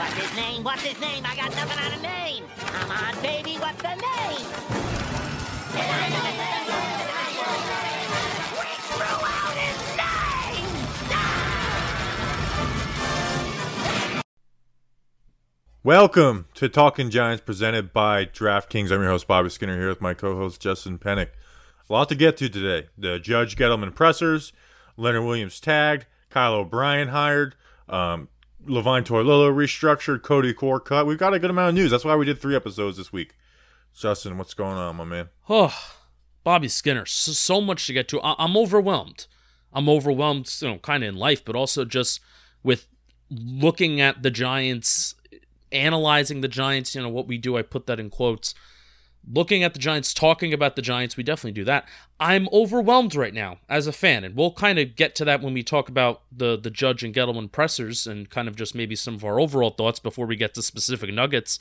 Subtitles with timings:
[0.00, 0.64] What's his name?
[0.64, 1.26] What's his name?
[1.26, 2.44] I got nothing on a name.
[2.56, 4.46] Come on, baby, what's the name?
[8.56, 10.64] We threw out his name!
[15.84, 18.90] Welcome to Talking Giants presented by DraftKings.
[18.90, 21.28] I'm your host, Bobby Skinner, here with my co host, Justin Pennick.
[21.90, 22.88] A lot to get to today.
[22.96, 24.54] The Judge Gettleman pressers,
[24.96, 27.54] Leonard Williams tagged, Kyle O'Brien hired,
[27.86, 28.28] um,
[28.66, 31.06] Levine Toilolo restructured, Cody Core cut.
[31.06, 31.90] We've got a good amount of news.
[31.90, 33.34] That's why we did three episodes this week.
[33.94, 35.28] Justin, what's going on, my man?
[35.48, 35.74] Oh,
[36.44, 38.20] Bobby Skinner, so, so much to get to.
[38.20, 39.26] I, I'm overwhelmed.
[39.72, 42.20] I'm overwhelmed, you know, kind of in life, but also just
[42.62, 42.86] with
[43.30, 45.14] looking at the Giants,
[45.72, 46.94] analyzing the Giants.
[46.94, 47.56] You know what we do.
[47.56, 48.54] I put that in quotes.
[49.28, 51.86] Looking at the Giants, talking about the Giants, we definitely do that.
[52.18, 55.54] I'm overwhelmed right now as a fan, and we'll kind of get to that when
[55.54, 59.14] we talk about the the Judge and Gettleman pressers and kind of just maybe some
[59.14, 61.58] of our overall thoughts before we get to specific nuggets.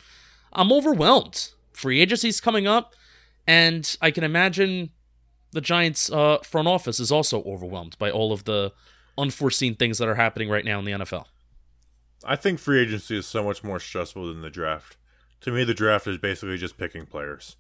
[0.54, 1.49] I'm overwhelmed.
[1.73, 2.96] Free agency's coming up,
[3.46, 4.91] and I can imagine
[5.51, 8.71] the Giants' uh, front office is also overwhelmed by all of the
[9.18, 11.26] unforeseen things that are happening right now in the NFL.
[12.23, 14.98] I think free agency is so much more stressful than the draft.
[15.41, 17.55] To me, the draft is basically just picking players.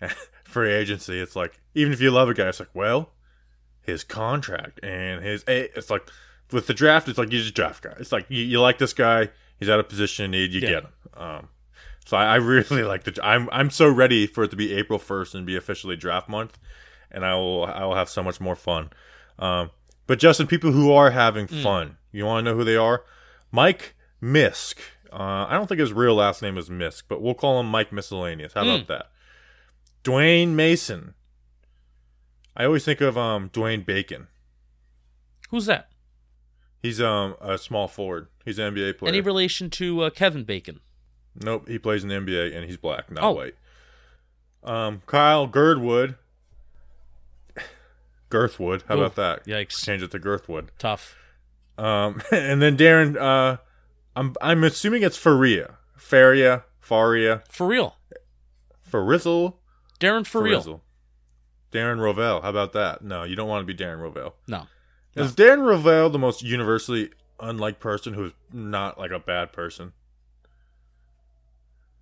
[0.44, 3.10] free agency, it's like even if you love a guy, it's like, well,
[3.82, 6.08] his contract and his it's like
[6.52, 7.94] with the draft, it's like you just draft guy.
[7.98, 10.68] It's like you, you like this guy, he's out of position of need, you Yeah.
[10.70, 10.90] get him.
[11.14, 11.48] Um,
[12.06, 13.18] so I, I really like the.
[13.22, 16.58] I'm I'm so ready for it to be April first and be officially draft month,
[17.10, 18.90] and I will I will have so much more fun.
[19.38, 19.70] Um,
[20.06, 23.04] but Justin, people who are having fun, you want to know who they are?
[23.52, 24.76] Mike Misk.
[25.12, 27.92] Uh, I don't think his real last name is Misk, but we'll call him Mike
[27.92, 28.52] Miscellaneous.
[28.52, 29.06] How about that?
[30.04, 31.14] Dwayne Mason.
[32.56, 34.28] I always think of um Dwayne Bacon.
[35.50, 35.90] Who's that?
[36.82, 38.28] He's um a small forward.
[38.44, 39.08] He's an NBA player.
[39.10, 40.80] Any relation to uh, Kevin Bacon?
[41.42, 43.32] Nope, he plays in the NBA and he's black, not Oh.
[43.32, 43.54] white.
[44.64, 46.16] Um, Kyle Girdwood.
[48.30, 48.82] Girthwood.
[48.86, 49.44] How Ooh, about that?
[49.46, 49.84] yikes.
[49.84, 50.68] Change it to Girthwood.
[50.78, 51.16] Tough.
[51.78, 53.16] Um, and then Darren.
[53.16, 53.58] Uh,
[54.16, 57.96] I'm I'm assuming it's Faria, Faria, Faria, For real.
[58.90, 59.54] Farizzle,
[60.00, 60.82] Darren for real.
[61.72, 62.42] Darren Rovell.
[62.42, 63.02] How about that?
[63.02, 64.34] No, you don't want to be Darren Rovell.
[64.48, 64.66] No.
[65.14, 69.92] Is Darren Rovell the most universally unlike person who's not like a bad person?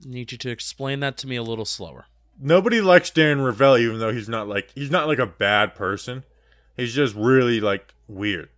[0.05, 2.07] Need you to explain that to me a little slower.
[2.41, 6.25] nobody likes Darren Rovell, even though he's not like he's not like a bad person.
[6.77, 8.49] He's just really like weird.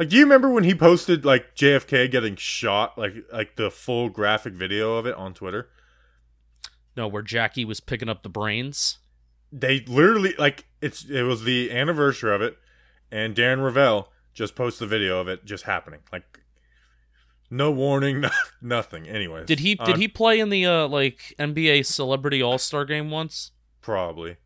[0.00, 4.08] Like, do you remember when he posted like JFK getting shot, like like the full
[4.08, 5.68] graphic video of it on Twitter?
[6.96, 9.00] No, where Jackie was picking up the brains.
[9.52, 12.56] They literally like it's it was the anniversary of it,
[13.12, 16.00] and Darren Rovell just posted the video of it just happening.
[16.10, 16.40] Like,
[17.50, 18.30] no warning, no,
[18.62, 19.06] nothing.
[19.06, 23.10] Anyways, Did he did he play in the uh, like NBA Celebrity All Star game
[23.10, 23.50] once?
[23.82, 24.38] probably?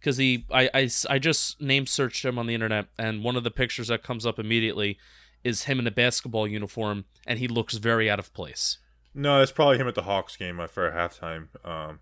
[0.00, 3.44] Because he I, I I just name searched him on the internet and one of
[3.44, 4.98] the pictures that comes up immediately
[5.44, 8.78] is him in a basketball uniform and he looks very out of place
[9.14, 12.00] No, that's probably him at the Hawks game uh, for a halftime um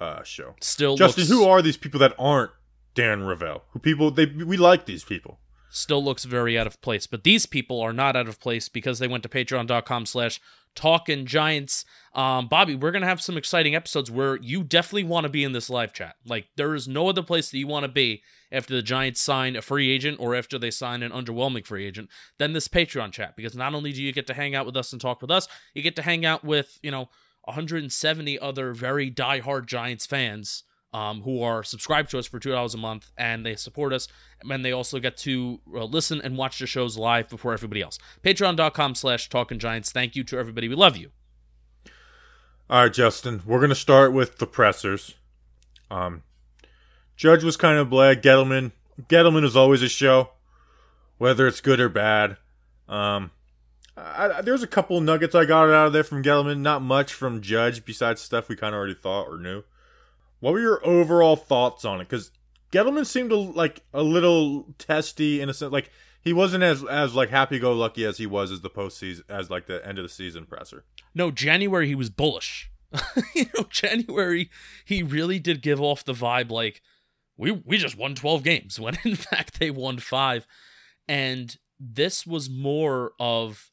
[0.00, 0.54] uh show.
[0.60, 2.50] still Justin, looks, who are these people that aren't
[2.94, 3.62] dan Rovell?
[3.70, 5.38] Who people they we like these people.
[5.70, 8.98] still looks very out of place but these people are not out of place because
[8.98, 10.40] they went to patreon.com slash
[10.78, 11.84] talking giants.
[12.14, 15.52] Um bobby we're gonna have some exciting episodes where you definitely want to be in
[15.52, 16.14] this live chat.
[16.24, 18.22] Like there is no other place that you want to be
[18.52, 22.08] after the giants sign a free agent or after they sign an underwhelming free agent
[22.38, 24.92] than this patreon chat because not only do you get to hang out with us
[24.92, 27.08] and talk with us you get to hang out with you know
[27.44, 30.62] 170 other very diehard giants fans
[30.92, 34.08] um, who are subscribed to us for two dollars a month, and they support us,
[34.48, 37.98] and they also get to uh, listen and watch the shows live before everybody else.
[38.22, 39.92] Patreon.com/slash Talking Giants.
[39.92, 40.68] Thank you to everybody.
[40.68, 41.10] We love you.
[42.70, 45.14] All right, Justin, we're gonna start with the pressers.
[45.90, 46.22] Um,
[47.16, 48.22] Judge was kind of bland.
[48.22, 48.72] Gettleman,
[49.08, 50.30] Gettleman is always a show,
[51.18, 52.36] whether it's good or bad.
[52.88, 53.30] Um,
[53.96, 56.60] I, there's a couple nuggets I got out of there from Gettleman.
[56.60, 59.64] Not much from Judge, besides stuff we kind of already thought or knew.
[60.40, 62.04] What were your overall thoughts on it?
[62.08, 62.30] Because
[62.72, 65.72] Gettleman seemed to, like a little testy in a sense.
[65.72, 65.90] Like
[66.20, 69.50] he wasn't as as like happy go lucky as he was as the postseason as
[69.50, 70.84] like the end of the season presser.
[71.14, 72.70] No, January he was bullish.
[73.34, 74.50] you know, January
[74.84, 76.82] he really did give off the vibe like
[77.36, 80.46] we we just won 12 games when in fact they won 5
[81.06, 83.70] and this was more of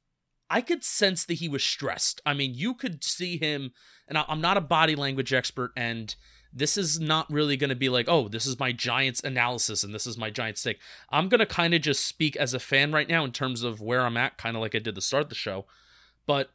[0.49, 2.21] I could sense that he was stressed.
[2.23, 3.71] I mean, you could see him
[4.07, 6.15] and I- I'm not a body language expert and
[6.55, 9.93] this is not really going to be like, oh, this is my Giants analysis and
[9.93, 10.79] this is my Giants take.
[11.09, 13.81] I'm going to kind of just speak as a fan right now in terms of
[13.81, 15.65] where I'm at, kind of like I did to start of the show.
[16.25, 16.51] But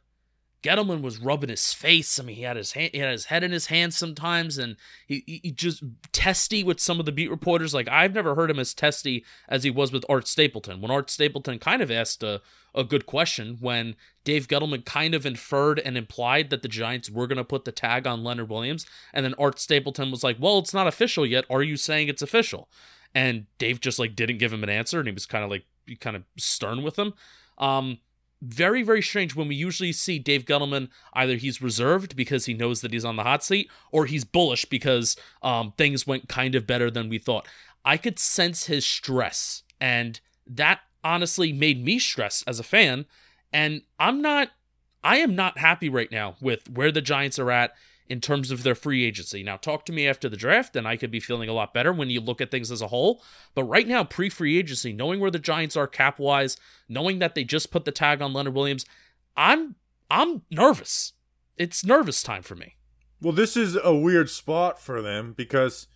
[0.63, 2.19] Gettleman was rubbing his face.
[2.19, 4.75] I mean, he had his hand, he had his head in his hands sometimes, and
[5.07, 7.73] he, he, just testy with some of the beat reporters.
[7.73, 10.79] Like I've never heard him as testy as he was with Art Stapleton.
[10.79, 12.41] When Art Stapleton kind of asked a,
[12.75, 17.27] a good question, when Dave Gettleman kind of inferred and implied that the Giants were
[17.27, 20.59] going to put the tag on Leonard Williams, and then Art Stapleton was like, "Well,
[20.59, 21.45] it's not official yet.
[21.49, 22.69] Are you saying it's official?"
[23.15, 25.65] And Dave just like didn't give him an answer, and he was kind of like
[25.99, 27.13] kind of stern with him.
[27.57, 27.97] Um,
[28.41, 32.81] very, very strange when we usually see Dave Gettleman either he's reserved because he knows
[32.81, 36.65] that he's on the hot seat or he's bullish because um, things went kind of
[36.65, 37.47] better than we thought.
[37.85, 43.05] I could sense his stress, and that honestly made me stress as a fan.
[43.53, 44.49] And I'm not,
[45.03, 47.73] I am not happy right now with where the Giants are at
[48.11, 49.41] in terms of their free agency.
[49.41, 51.93] Now, talk to me after the draft, and I could be feeling a lot better
[51.93, 53.23] when you look at things as a whole.
[53.55, 56.57] But right now, pre free agency, knowing where the Giants are cap wise,
[56.89, 58.85] knowing that they just put the tag on Leonard Williams,
[59.37, 59.75] I'm
[60.09, 61.13] I'm nervous.
[61.55, 62.75] It's nervous time for me.
[63.21, 65.87] Well, this is a weird spot for them because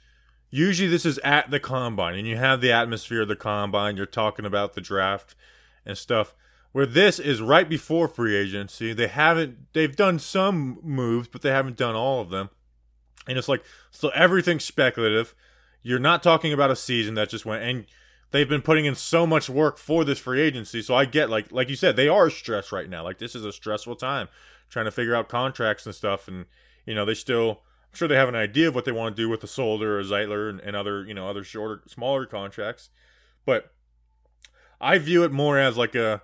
[0.50, 3.98] usually this is at the combine, and you have the atmosphere of the combine.
[3.98, 5.36] You're talking about the draft
[5.86, 6.34] and stuff
[6.76, 8.92] where this is right before free agency.
[8.92, 12.50] They haven't they've done some moves, but they haven't done all of them.
[13.30, 15.34] And it's like so everything's speculative.
[15.84, 17.86] You're not talking about a season that just went and
[18.32, 20.82] they've been putting in so much work for this free agency.
[20.82, 23.06] So I get like like you said, they are stressed right now.
[23.06, 24.28] Like this is a stressful time
[24.70, 26.46] trying to figure out contracts and stuff and
[26.86, 29.22] you know, they still I'm sure they have an idea of what they want to
[29.22, 32.90] do with the Solder or Zeitler and, and other, you know, other shorter smaller contracts.
[33.46, 33.72] But
[34.82, 36.22] I view it more as like a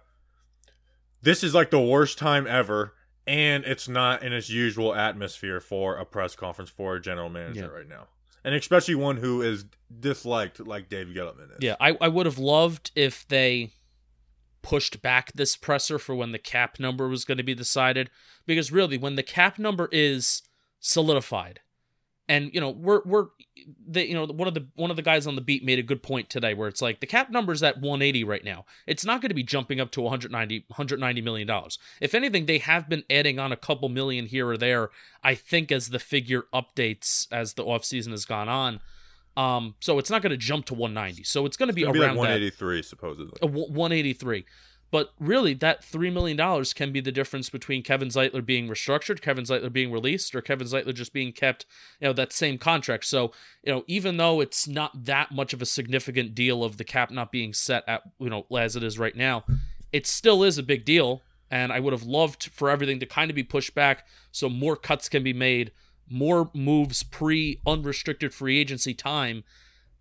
[1.22, 2.94] this is like the worst time ever
[3.28, 7.62] and it's not in its usual atmosphere for a press conference for a general manager
[7.62, 7.68] yeah.
[7.68, 8.08] right now
[8.44, 9.66] and especially one who is
[10.00, 11.58] disliked like Dave Gettleman is.
[11.60, 13.72] Yeah, I, I would have loved if they
[14.62, 18.10] pushed back this presser for when the cap number was going to be decided
[18.46, 20.44] because really when the cap number is
[20.80, 21.60] solidified
[22.30, 23.28] and you know we're we're
[23.88, 25.84] the you know one of the one of the guys on the beat made a
[25.84, 28.66] good point today where it's like the cap number's at 180 right now.
[28.88, 31.78] It's not going to be jumping up to 190 190 million dollars.
[32.00, 34.90] If anything they have been adding on a couple million here or there
[35.24, 38.80] i think as the figure updates as the offseason has gone on.
[39.38, 41.94] Um so it's not going to jump to 190 so it's going to be around
[41.94, 43.38] be like 183 that, supposedly.
[43.42, 44.46] Uh, 183
[44.92, 49.46] but really, that $3 million can be the difference between Kevin Zeitler being restructured, Kevin
[49.46, 51.66] Zeitler being released, or Kevin Zeitler just being kept,
[52.02, 53.06] you know, that same contract.
[53.06, 53.32] So,
[53.64, 57.10] you know, even though it's not that much of a significant deal of the cap
[57.10, 59.46] not being set at, you know, as it is right now,
[59.94, 61.22] it still is a big deal.
[61.50, 64.76] And I would have loved for everything to kind of be pushed back so more
[64.76, 65.72] cuts can be made,
[66.10, 69.46] more moves pre unrestricted free agency time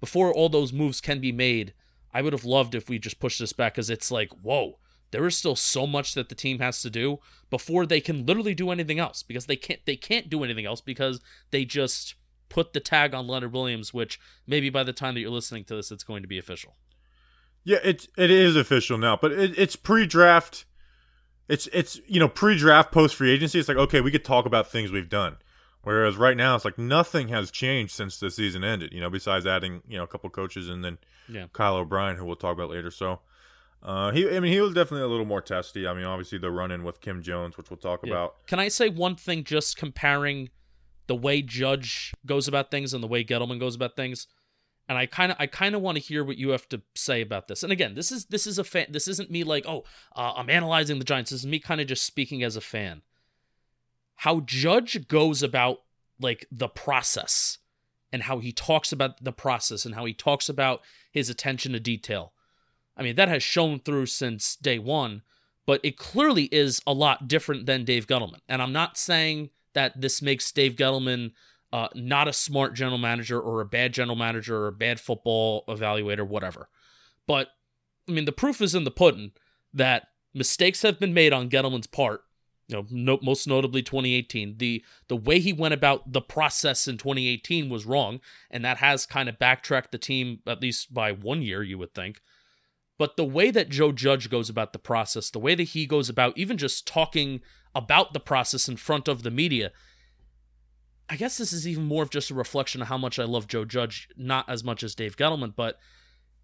[0.00, 1.74] before all those moves can be made
[2.12, 4.78] I would have loved if we just pushed this back because it's like, whoa,
[5.10, 7.18] there is still so much that the team has to do
[7.50, 10.80] before they can literally do anything else because they can't they can't do anything else
[10.80, 11.20] because
[11.50, 12.14] they just
[12.48, 15.76] put the tag on Leonard Williams, which maybe by the time that you're listening to
[15.76, 16.76] this, it's going to be official.
[17.64, 20.64] Yeah, it's it is official now, but it, it's pre-draft.
[21.48, 23.58] It's it's you know pre-draft, post free agency.
[23.58, 25.36] It's like okay, we could talk about things we've done.
[25.82, 28.92] Whereas right now, it's like nothing has changed since the season ended.
[28.92, 30.98] You know, besides adding you know a couple coaches and then
[31.28, 31.46] yeah.
[31.52, 32.90] Kyle O'Brien, who we'll talk about later.
[32.90, 33.20] So,
[33.82, 35.86] uh, he I mean he was definitely a little more testy.
[35.86, 38.12] I mean, obviously the run in with Kim Jones, which we'll talk yeah.
[38.12, 38.46] about.
[38.46, 39.44] Can I say one thing?
[39.44, 40.50] Just comparing
[41.06, 44.26] the way Judge goes about things and the way Gettleman goes about things.
[44.88, 47.20] And I kind of, I kind of want to hear what you have to say
[47.20, 47.62] about this.
[47.62, 48.86] And again, this is this is a fan.
[48.90, 49.84] This isn't me like, oh,
[50.16, 51.30] uh, I'm analyzing the Giants.
[51.30, 53.02] This is me kind of just speaking as a fan
[54.20, 55.78] how Judge goes about
[56.20, 57.56] like the process
[58.12, 61.80] and how he talks about the process and how he talks about his attention to
[61.80, 62.34] detail.
[63.00, 65.22] I mean, that has shown through since day one,
[65.66, 68.40] but it clearly is a lot different than Dave Gettleman.
[68.46, 71.32] And I'm not saying that this makes Dave Gettleman
[71.72, 75.64] uh, not a smart general manager or a bad general manager or a bad football
[75.66, 76.68] evaluator, whatever.
[77.26, 77.48] But
[78.06, 79.32] I mean, the proof is in the pudding
[79.72, 82.22] that mistakes have been made on Gettleman's part
[82.70, 84.58] you know, no, most notably 2018.
[84.58, 89.06] The the way he went about the process in 2018 was wrong, and that has
[89.06, 92.20] kind of backtracked the team at least by one year, you would think.
[93.00, 96.10] But the way that Joe Judge goes about the process, the way that he goes
[96.10, 97.40] about even just talking
[97.74, 99.72] about the process in front of the media,
[101.08, 103.46] I guess this is even more of just a reflection of how much I love
[103.46, 105.78] Joe Judge, not as much as Dave Gettleman, but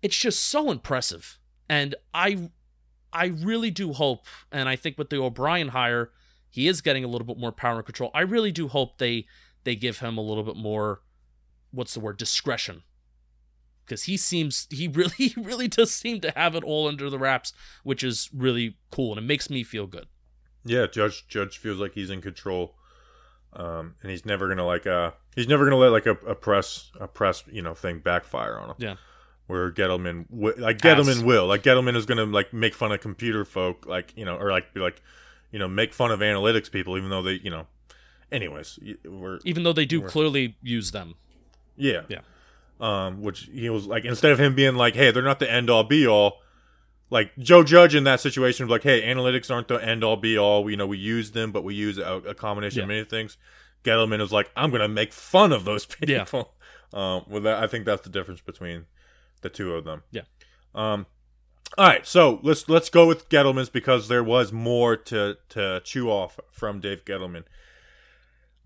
[0.00, 1.38] it's just so impressive.
[1.68, 2.48] And I
[3.12, 6.10] I really do hope, and I think with the O'Brien hire,
[6.48, 8.10] he is getting a little bit more power and control.
[8.14, 9.26] I really do hope they
[9.64, 11.02] they give him a little bit more
[11.70, 12.82] what's the word discretion
[13.86, 17.18] because he seems he really he really does seem to have it all under the
[17.18, 17.52] wraps
[17.84, 20.06] which is really cool and it makes me feel good
[20.64, 22.74] Yeah, Judge Judge feels like he's in control,
[23.52, 26.90] um, and he's never gonna like uh he's never gonna let like a, a press
[27.00, 28.76] a press you know thing backfire on him.
[28.78, 28.96] Yeah.
[29.46, 31.22] Where Gettleman like Gettleman Has.
[31.22, 34.50] will like Gettleman is gonna like make fun of computer folk like you know or
[34.50, 35.00] like be like
[35.52, 37.66] you know make fun of analytics people even though they you know
[38.32, 41.14] anyways we're Even though they do clearly use them.
[41.76, 42.22] yeah Yeah.
[42.80, 45.70] Um which he was like instead of him being like hey they're not the end
[45.70, 46.40] all be all
[47.08, 50.36] like Joe Judge in that situation was like, "Hey, analytics aren't the end all be
[50.36, 50.68] all.
[50.68, 53.36] You know, we use them, but we use a, a combination of many things."
[53.84, 56.24] Gettleman is like, "I'm gonna make fun of those Yeah.
[56.24, 56.52] people."
[56.92, 58.86] Um, well, that I think that's the difference between
[59.42, 60.02] the two of them.
[60.10, 60.22] Yeah.
[60.74, 61.06] Um.
[61.78, 66.10] All right, so let's let's go with Gettleman's because there was more to to chew
[66.10, 67.42] off from Dave Gettleman.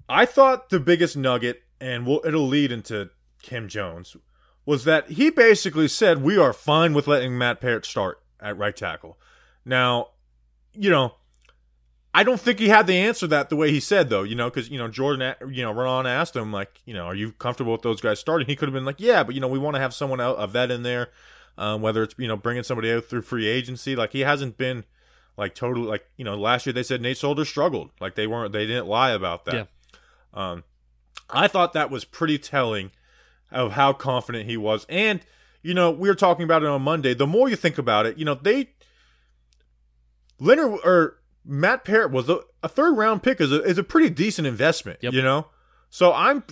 [0.09, 3.11] I thought the biggest nugget, and we'll, it'll lead into
[3.43, 4.17] Kim Jones,
[4.67, 8.77] was that he basically said we are fine with letting Matt Peart start at right
[8.77, 9.19] tackle.
[9.65, 10.09] Now,
[10.73, 11.15] you know,
[12.13, 14.23] I don't think he had the answer that the way he said though.
[14.23, 17.15] You know, because you know Jordan, you know, Ron asked him like, you know, are
[17.15, 18.47] you comfortable with those guys starting?
[18.47, 20.37] He could have been like, yeah, but you know, we want to have someone out,
[20.37, 21.09] a vet in there,
[21.57, 23.95] um, whether it's you know bringing somebody out through free agency.
[23.95, 24.85] Like he hasn't been
[25.37, 27.91] like totally like you know last year they said Nate Solder struggled.
[28.01, 29.55] Like they weren't they didn't lie about that.
[29.55, 29.65] Yeah.
[30.35, 30.65] Um,
[31.29, 32.91] I thought that was pretty telling
[33.53, 34.87] of how confident he was.
[34.89, 35.21] And,
[35.63, 37.15] you know, we were talking about it on Monday.
[37.15, 38.71] The more you think about it, you know, they
[40.39, 44.11] Leonard or Matt Peart was a, a third round pick is a is a pretty
[44.11, 44.99] decent investment.
[45.03, 45.13] Yep.
[45.13, 45.47] You know?
[45.91, 46.45] So I'm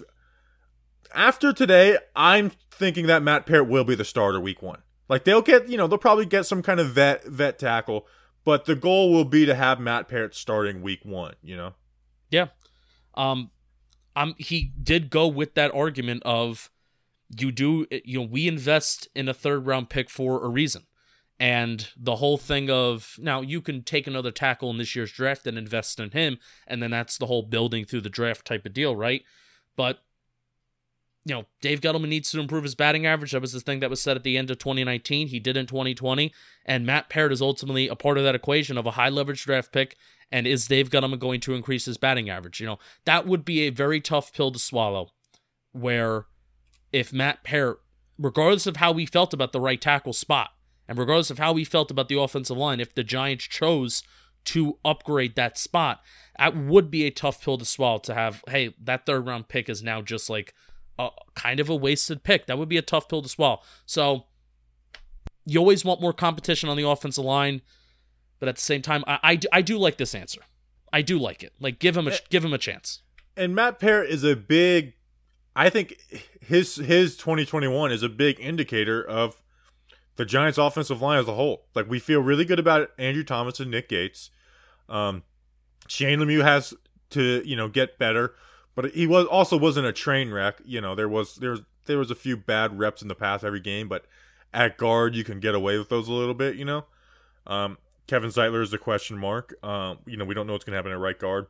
[1.15, 4.83] after today, I'm thinking that Matt Peart will be the starter week one.
[5.09, 8.07] Like they'll get, you know, they'll probably get some kind of vet vet tackle,
[8.45, 11.75] but the goal will be to have Matt Peart starting week one, you know?
[12.31, 12.49] Yeah.
[13.15, 13.51] Um
[14.15, 16.71] I'm he did go with that argument of
[17.37, 20.85] you do you know we invest in a third round pick for a reason.
[21.41, 25.47] And the whole thing of now you can take another tackle in this year's draft
[25.47, 28.73] and invest in him and then that's the whole building through the draft type of
[28.73, 29.23] deal, right?
[29.77, 30.01] But
[31.29, 33.33] you know, Dave Gettleman needs to improve his batting average.
[33.33, 35.29] That was the thing that was said at the end of 2019.
[35.29, 36.33] He did in 2020.
[36.65, 39.71] And Matt Peart is ultimately a part of that equation of a high leverage draft
[39.71, 39.97] pick.
[40.33, 42.61] And is Dave Gettleman going to increase his batting average?
[42.61, 45.11] You know, that would be a very tough pill to swallow.
[45.73, 46.25] Where
[46.93, 47.81] if Matt Peart,
[48.19, 50.51] regardless of how we felt about the right tackle spot,
[50.89, 54.03] and regardless of how we felt about the offensive line, if the Giants chose
[54.47, 56.01] to upgrade that spot,
[56.39, 59.69] that would be a tough pill to swallow to have, hey, that third round pick
[59.69, 60.55] is now just like
[60.99, 62.47] a kind of a wasted pick.
[62.47, 63.61] That would be a tough pill to swallow.
[63.85, 64.25] So
[65.45, 67.61] you always want more competition on the offensive line,
[68.39, 70.41] but at the same time, I, I, do- I do like this answer.
[70.93, 71.53] I do like it.
[71.61, 72.19] Like give him a eh.
[72.31, 73.03] give him a chance.
[73.37, 74.95] and Matt Peart is a big
[75.55, 75.97] I think
[76.49, 79.37] his his 2021 is a big indicator of
[80.17, 81.67] the Giants offensive line as a whole.
[81.75, 84.31] Like we feel really good about Andrew Thomas and Nick Gates.
[84.89, 85.23] Um
[85.87, 86.75] Shane Lemieux has
[87.11, 88.35] to, you know, get better,
[88.75, 90.61] but he was also wasn't a train wreck.
[90.65, 93.45] You know, there was there was there was a few bad reps in the past
[93.45, 94.07] every game, but
[94.55, 96.87] at guard you can get away with those a little bit, you know.
[97.47, 97.77] Um
[98.07, 99.55] Kevin Zeitler is a question mark.
[99.63, 101.47] Um, you know, we don't know what's going to happen at right guard.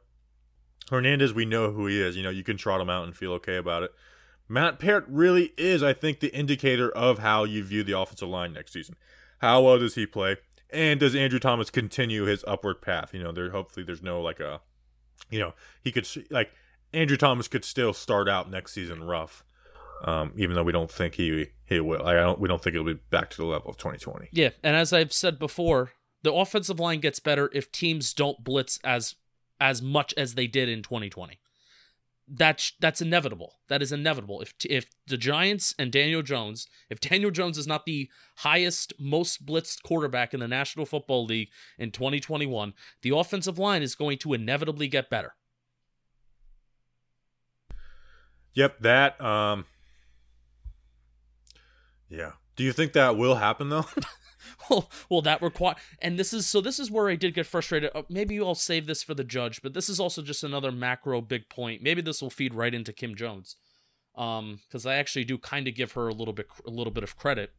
[0.91, 2.17] Hernandez, we know who he is.
[2.17, 3.93] You know, you can trot him out and feel okay about it.
[4.49, 8.55] Matt Peart really is, I think, the indicator of how you view the offensive line
[8.55, 8.97] next season.
[9.39, 10.37] How well does he play?
[10.71, 13.15] And does Andrew Thomas continue his upward path?
[13.15, 14.61] You know, there hopefully there's no like a,
[15.31, 16.51] you know, he could like
[16.93, 19.45] Andrew Thomas could still start out next season rough,
[20.05, 22.07] um, even though we don't think he he will.
[22.07, 24.29] I don't we don't think it'll be back to the level of 2020.
[24.33, 28.79] Yeah, and as I've said before, the offensive line gets better if teams don't blitz
[28.85, 29.15] as
[29.61, 31.39] as much as they did in 2020.
[32.31, 33.55] That's that's inevitable.
[33.69, 34.41] That is inevitable.
[34.43, 39.47] If if the Giants and Daniel Jones, if Daniel Jones is not the highest most
[39.47, 44.35] blitzed quarterback in the National Football League in 2021, the offensive line is going to
[44.35, 45.35] inevitably get better.
[48.55, 49.21] Yep, that.
[49.21, 49.65] Um,
[52.09, 52.33] yeah.
[52.57, 53.87] Do you think that will happen though?
[54.69, 56.61] well, well, that require, and this is so.
[56.61, 57.91] This is where I did get frustrated.
[57.95, 61.21] Uh, maybe I'll save this for the judge, but this is also just another macro
[61.21, 61.83] big point.
[61.83, 63.57] Maybe this will feed right into Kim Jones,
[64.17, 67.05] um, because I actually do kind of give her a little bit, a little bit
[67.05, 67.53] of credit.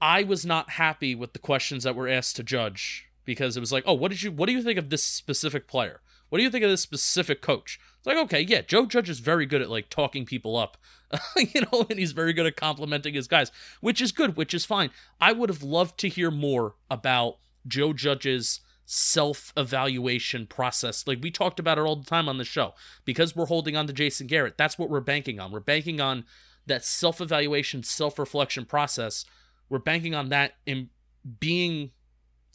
[0.00, 3.72] I was not happy with the questions that were asked to judge because it was
[3.72, 6.00] like, oh, what did you, what do you think of this specific player?
[6.28, 7.78] What do you think of this specific coach?
[8.02, 10.76] It's like, okay, yeah, Joe Judge is very good at like talking people up,
[11.36, 14.64] you know, and he's very good at complimenting his guys, which is good, which is
[14.64, 14.90] fine.
[15.20, 21.06] I would have loved to hear more about Joe Judge's self evaluation process.
[21.06, 23.86] Like we talked about it all the time on the show because we're holding on
[23.86, 24.58] to Jason Garrett.
[24.58, 25.52] That's what we're banking on.
[25.52, 26.24] We're banking on
[26.66, 29.24] that self evaluation, self reflection process.
[29.68, 30.90] We're banking on that in
[31.38, 31.92] being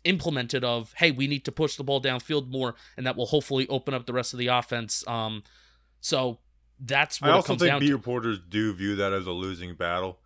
[0.07, 3.67] implemented of hey we need to push the ball downfield more and that will hopefully
[3.67, 5.05] open up the rest of the offense.
[5.07, 5.43] Um
[5.99, 6.39] so
[6.79, 10.19] that's what I also comes think beat reporters do view that as a losing battle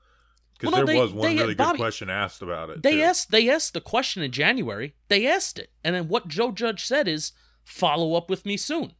[0.53, 2.83] because Well, no, there they- was one they- really Bobby, good question asked about it.
[2.83, 3.01] they too.
[3.03, 4.93] asked they asked the question in January.
[5.07, 5.71] They asked it.
[5.83, 7.31] And then what Joe Judge said is
[7.63, 8.93] follow up with me soon.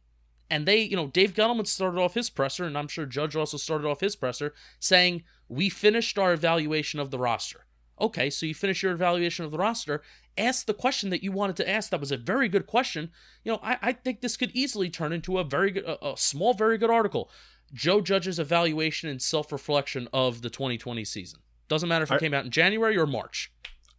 [0.50, 3.56] And they you know Dave Gettleman started off his presser and I'm sure Judge also
[3.58, 7.66] started off his presser saying we finished our evaluation of the roster.
[8.00, 10.02] Okay so you finish your evaluation of the roster
[10.38, 13.10] ask the question that you wanted to ask that was a very good question
[13.44, 16.16] you know I, I think this could easily turn into a very good a, a
[16.16, 17.30] small very good article
[17.74, 22.34] Joe Judge's evaluation and self-reflection of the 2020 season doesn't matter if it I- came
[22.34, 23.52] out in January or March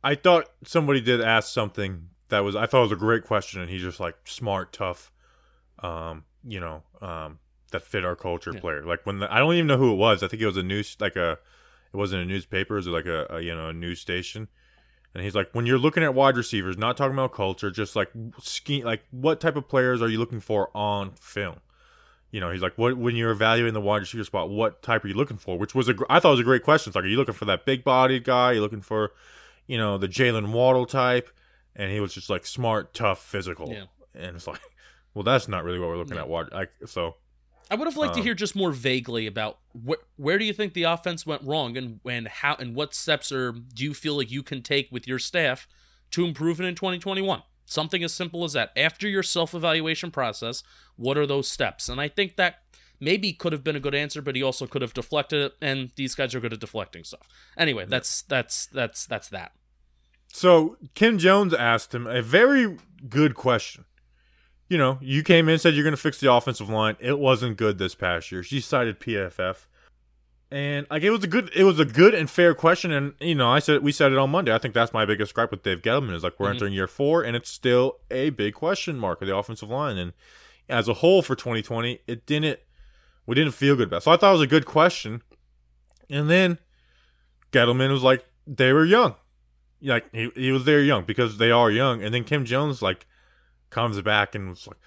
[0.03, 3.61] I thought somebody did ask something that was I thought it was a great question,
[3.61, 5.11] and he's just like smart, tough,
[5.79, 7.39] um, you know, um,
[7.71, 8.59] that fit our culture Yeah.
[8.59, 8.83] player.
[8.85, 10.23] Like when the, I don't even know who it was.
[10.23, 11.33] I think it was a news like a
[11.93, 12.73] it wasn't a newspaper.
[12.75, 14.47] It was like a, a you know a news station.
[15.15, 18.09] And he's like, when you're looking at wide receivers, not talking about culture, just like
[18.41, 21.57] ski, like what type of players are you looking for on film?
[22.31, 25.07] You know, he's like, what when you're evaluating the wide receiver spot, what type are
[25.07, 25.57] you looking for?
[25.59, 26.89] Which was a, I thought was a great question.
[26.89, 28.49] It's like, are you looking for that big bodied guy?
[28.49, 29.11] Are you looking for,
[29.67, 31.29] you know, the Jaylen Waddle type?
[31.75, 33.71] And he was just like smart, tough, physical.
[33.71, 33.85] Yeah.
[34.15, 34.61] And it's like,
[35.13, 36.21] well, that's not really what we're looking Yeah.
[36.21, 36.29] at.
[36.29, 37.17] Wide, like, so
[37.71, 40.53] I would have liked to Um, hear just more vaguely about wh- where do you
[40.53, 44.17] think the offense went wrong and and how and what steps are do you feel
[44.17, 45.67] like you can take with your staff
[46.11, 47.41] to improve it in 2021?
[47.65, 48.71] Something as simple as that.
[48.77, 50.63] After your self-evaluation process,
[50.97, 51.87] what are those steps?
[51.89, 52.59] And I think that
[52.99, 55.53] maybe could have been a good answer, but he also could have deflected it.
[55.61, 57.27] And these guys are good at deflecting stuff.
[57.57, 59.53] Anyway, that's that's that's that's that.
[60.33, 62.77] So Kim Jones asked him a very
[63.07, 63.85] good question.
[64.73, 66.95] You know, you came in and said you're going to fix the offensive line.
[66.99, 68.41] It wasn't good this past year.
[68.41, 69.67] She cited PFF,
[70.49, 72.91] and like it was a good, it was a good and fair question.
[72.91, 74.51] And you know, I said we said it on Monday.
[74.51, 76.53] I think that's my biggest gripe with Dave Gettleman is like we're Mhm.
[76.55, 79.95] entering year four, and it's still a big question mark of the offensive line.
[79.99, 80.13] And
[80.67, 82.59] as a whole for 2020, it didn't.
[83.27, 83.97] We didn't feel good about.
[83.97, 84.03] it.
[84.05, 85.21] So I thought it was a good question.
[86.09, 86.57] And then
[87.51, 89.13] Gettleman was like, they were young
[89.83, 93.05] like he, he was there young because they are young and then kim jones like
[93.73, 94.77] comes back and was like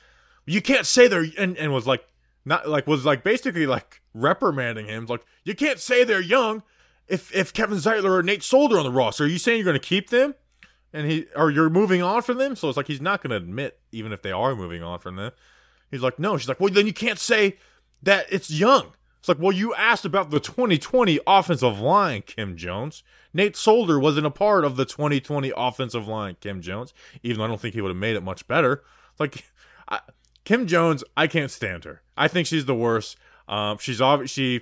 [0.47, 2.07] you can't say they're and, and was like
[2.45, 5.07] not like was like basically like reprimanding him.
[5.07, 6.63] Like you can't say they're young
[7.09, 9.25] if if kevin zeitler or nate solder on the roster.
[9.25, 10.35] Are you saying you're going to keep them?
[10.93, 12.57] And he or you're moving on from them?
[12.57, 15.17] So it's like he's not going to admit even if they are moving on from
[15.17, 15.33] them.
[15.91, 16.39] He's like no.
[16.39, 17.59] She's like well then you can't say
[18.03, 18.93] that it's young
[19.27, 23.03] it's like, well, you asked about the 2020 offensive line, Kim Jones.
[23.35, 27.49] Nate Solder wasn't a part of the 2020 offensive line, Kim Jones, even though I
[27.49, 28.85] don't think he would have made it much better.
[29.19, 29.51] Like,
[29.89, 29.99] I,
[30.45, 32.03] Kim Jones, I can't stand her.
[32.17, 33.17] I think she's the worst.
[33.49, 34.61] Um, she's obviously,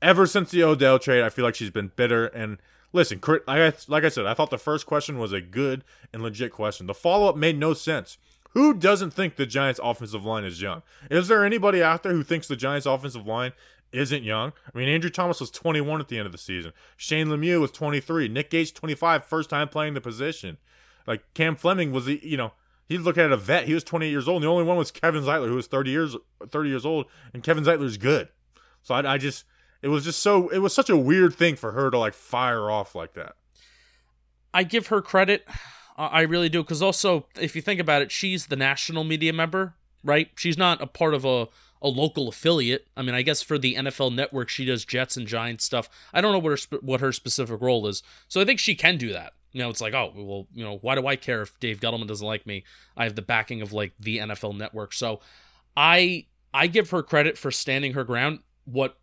[0.00, 2.24] ever since the Odell trade, I feel like she's been bitter.
[2.28, 2.56] And
[2.94, 6.52] listen, I, like I said, I thought the first question was a good and legit
[6.52, 6.86] question.
[6.86, 8.16] The follow up made no sense.
[8.52, 10.82] Who doesn't think the Giants' offensive line is young?
[11.08, 13.52] Is there anybody out there who thinks the Giants' offensive line
[13.92, 14.52] isn't young?
[14.72, 16.72] I mean, Andrew Thomas was 21 at the end of the season.
[16.96, 18.28] Shane Lemieux was 23.
[18.28, 20.58] Nick Gates 25, first time playing the position.
[21.06, 22.52] Like Cam Fleming was, you know,
[22.86, 23.66] he looked at a vet.
[23.66, 24.42] He was 28 years old.
[24.42, 27.42] And the only one was Kevin Zeitler, who was 30 years 30 years old, and
[27.42, 28.28] Kevin Zeitler's good.
[28.82, 29.44] So I, I just,
[29.82, 32.70] it was just so, it was such a weird thing for her to like fire
[32.70, 33.36] off like that.
[34.52, 35.46] I give her credit.
[35.96, 39.74] I really do because also, if you think about it, she's the national media member,
[40.02, 40.30] right?
[40.34, 41.48] She's not a part of a
[41.82, 42.88] a local affiliate.
[42.96, 45.88] I mean, I guess for the NFL Network, she does Jets and Giants stuff.
[46.12, 48.96] I don't know what her what her specific role is, so I think she can
[48.96, 49.32] do that.
[49.52, 52.06] You know, it's like, oh, well, you know, why do I care if Dave Gettleman
[52.06, 52.64] doesn't like me?
[52.96, 55.20] I have the backing of like the NFL Network, so
[55.76, 58.40] I I give her credit for standing her ground.
[58.64, 58.96] What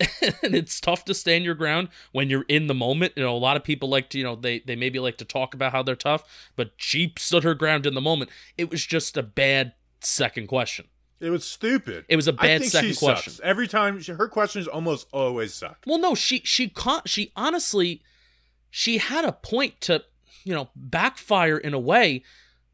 [0.42, 3.12] and it's tough to stand your ground when you're in the moment.
[3.16, 5.24] You know, a lot of people like to, you know, they they maybe like to
[5.24, 8.30] talk about how they're tough, but she stood her ground in the moment.
[8.56, 10.86] It was just a bad second question.
[11.20, 12.06] It was stupid.
[12.08, 13.32] It was a bad second question.
[13.34, 13.40] sucks.
[13.44, 15.78] Every time she, her questions almost always suck.
[15.86, 18.02] Well, no, she she con- she honestly
[18.70, 20.04] she had a point to,
[20.44, 22.22] you know, backfire in a way,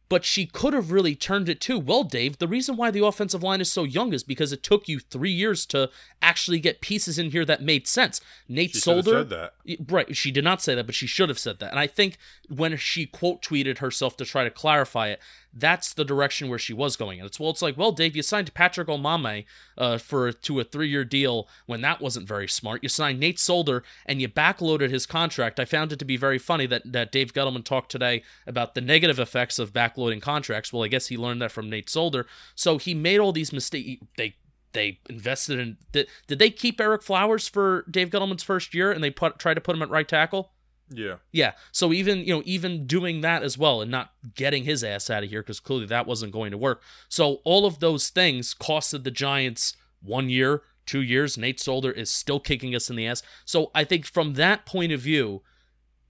[0.09, 1.78] but she could have really turned it too.
[1.78, 4.88] Well, Dave, the reason why the offensive line is so young is because it took
[4.88, 5.90] you 3 years to
[6.22, 8.20] actually get pieces in here that made sense.
[8.48, 9.54] Nate She Solder said that.
[9.90, 11.70] Right, she did not say that, but she should have said that.
[11.70, 15.20] And I think when she quote tweeted herself to try to clarify it,
[15.59, 17.19] that's the direction where she was going.
[17.19, 19.45] And it's well, it's like, well, Dave, you signed Patrick Omameh
[19.79, 22.83] uh, for to a three year deal when that wasn't very smart.
[22.83, 25.59] You signed Nate Solder and you backloaded his contract.
[25.59, 28.81] I found it to be very funny that that Dave Gettleman talked today about the
[28.81, 30.73] negative effects of backloading contracts.
[30.73, 32.27] Well, I guess he learned that from Nate Solder.
[32.55, 34.03] So he made all these mistakes.
[34.16, 34.37] They
[34.73, 39.03] they invested in did, did they keep Ereck Flowers for Dave Gettleman's first year and
[39.03, 40.53] they put tried to put him at right tackle?
[40.88, 41.16] Yeah.
[41.33, 41.53] Yeah.
[41.72, 45.25] So even you know even doing that as well and not getting his ass out
[45.25, 46.83] of here because clearly that wasn't going to work.
[47.09, 51.37] So all of those things costed the Giants one year, two years.
[51.37, 53.22] Nate Solder is still kicking us in the ass.
[53.44, 55.42] So I think from that point of view,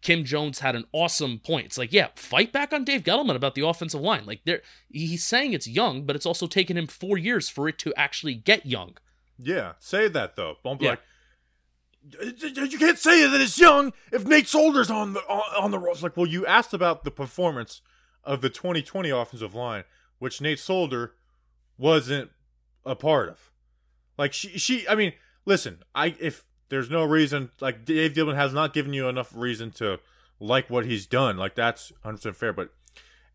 [0.03, 1.67] Kim Jones had an awesome point.
[1.67, 4.27] It's like, yeah, fight back on Dave Gettleman about the offensive line.
[4.27, 4.61] Like there,
[4.91, 8.35] he's saying it's young, but it's also taken him four years for it to actually
[8.35, 8.99] get young.
[9.39, 9.73] Yeah.
[9.79, 10.57] Say that though.
[10.63, 10.91] Don't be Yeah.
[10.93, 11.01] like.
[12.21, 15.81] You can't say that it's young if Nate Solder's on the on, the.
[15.83, 17.81] It's like, well, you asked about the performance
[18.23, 19.85] of the 2020 offensive line,
[20.19, 21.15] which Nate Solder
[21.79, 22.31] wasn't
[22.85, 23.51] a part of.
[24.17, 24.89] Like she, she.
[24.89, 25.13] I mean,
[25.45, 25.83] listen.
[25.95, 29.99] I if there's no reason, like Dave Dillon has not given you enough reason to
[30.39, 31.37] like what he's done.
[31.37, 32.53] Like that's 100 percent fair.
[32.53, 32.71] But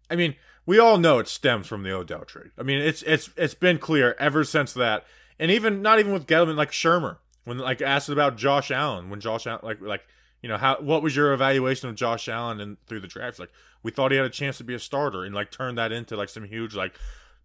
[0.10, 2.52] I mean, we all know it stems from the Odell trade.
[2.58, 5.06] I mean, it's it's it's been clear ever since that,
[5.40, 9.20] and even not even with Gettleman, like Shurmur, when like asked about Josh Allen, when
[9.20, 10.04] Josh Allen, like like
[10.42, 13.40] you know how what was your evaluation of Josh Allen and through the draft?
[13.40, 13.52] Like
[13.84, 16.16] we thought he had a chance to be a starter, and like turned that into
[16.16, 16.94] like some huge like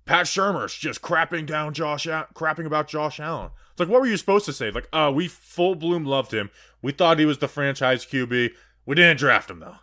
[0.07, 3.51] Pat Shurmur's just crapping down Josh, crapping about Josh Allen.
[3.73, 4.71] It's like, what were you supposed to say?
[4.71, 6.51] Like, uh, we full bloom loved him.
[6.81, 8.51] We thought he was the franchise QB.
[8.87, 9.77] We didn't draft him though.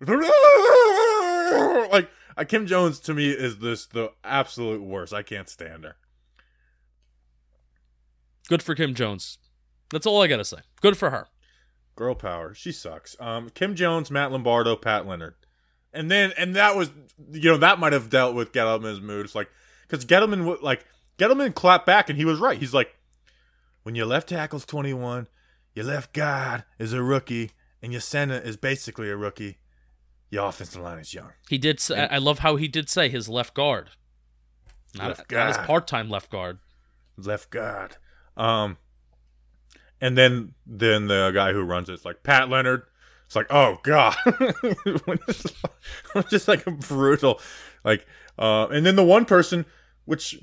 [1.90, 5.14] like, uh, Kim Jones to me is this the absolute worst.
[5.14, 5.96] I can't stand her.
[8.48, 9.38] Good for Kim Jones.
[9.94, 10.58] That's all I gotta say.
[10.82, 11.28] Good for her.
[11.96, 12.52] Girl power.
[12.54, 13.16] She sucks.
[13.20, 15.34] Um, Kim Jones, Matt Lombardo, Pat Leonard,
[15.92, 16.90] and then and that was
[17.32, 19.24] you know that might have dealt with Gettleman's mood.
[19.24, 19.48] It's like
[19.88, 20.84] because Gettleman like
[21.18, 22.58] Gettleman clapped back and he was right.
[22.58, 22.94] He's like,
[23.84, 25.28] when your left tackle's twenty one,
[25.74, 29.58] your left guard is a rookie, and your center is basically a rookie.
[30.30, 31.30] Your offensive line is young.
[31.48, 31.78] He did.
[31.78, 33.90] Say, I love how he did say his left guard,
[34.96, 36.58] not, Left not his part-time left guard.
[37.16, 37.98] left guard.
[38.36, 38.78] Um,
[40.04, 42.82] and then then the guy who runs it's like Pat Leonard.
[43.24, 44.14] It's like, oh god,
[45.06, 47.40] like- just like a brutal,
[47.84, 48.06] like,
[48.38, 49.64] uh, and then the one person,
[50.04, 50.38] which,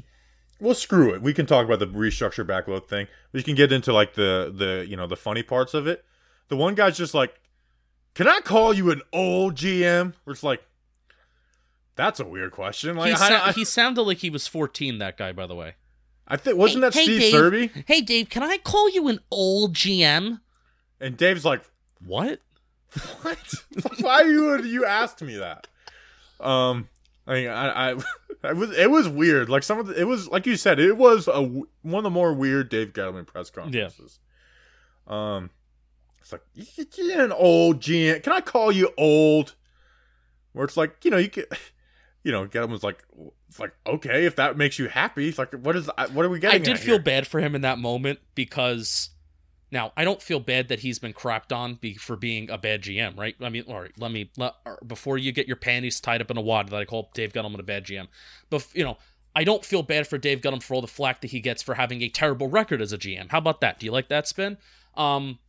[0.59, 1.21] well, screw it.
[1.21, 3.05] We can talk about the restructure backload thing.
[3.33, 6.03] We can get into like the the you know the funny parts of it.
[6.47, 7.39] The one guy's just like,
[8.15, 10.15] can I call you an old GM?
[10.23, 10.63] Where it's like,
[11.95, 12.95] that's a weird question.
[12.97, 14.97] Like, he, I, I, he sounded like he was 14.
[14.97, 15.75] That guy, by the way.
[16.31, 17.83] I think wasn't that Steve Serby?
[17.85, 20.39] Hey, Dave, can I call you an old GM?
[20.99, 21.61] And Dave's like,
[22.05, 22.39] What?
[23.21, 23.37] What?
[23.99, 25.67] Why would you ask me that?
[26.39, 26.87] Um,
[27.27, 27.95] I mean, I, I,
[28.49, 29.49] it was, it was weird.
[29.49, 32.03] Like some of the, it was like you said, it was a w- one of
[32.03, 34.19] the more weird Dave Gettleman press conferences.
[35.07, 35.49] Um,
[36.19, 38.23] it's like "Y- y- you're an old GM.
[38.23, 39.55] Can I call you old?
[40.53, 41.45] Where it's like you know you can,
[42.23, 43.03] you know, Gettleman's like,
[43.49, 45.29] it's like okay if that makes you happy.
[45.29, 46.61] It's like what is what are we getting?
[46.61, 47.03] I did feel here?
[47.03, 49.09] bad for him in that moment because
[49.71, 52.83] now I don't feel bad that he's been crapped on be, for being a bad
[52.83, 53.35] GM, right?
[53.41, 56.31] I mean, all right, let me let, or before you get your panties tied up
[56.31, 58.07] in a wad that I call Dave Gettleman a bad GM,
[58.49, 58.97] but you know.
[59.33, 61.75] I don't feel bad for Dave Gettleman for all the flack that he gets for
[61.75, 63.31] having a terrible record as a GM.
[63.31, 63.79] How about that?
[63.79, 64.57] Do you like that spin?
[64.97, 65.39] Um,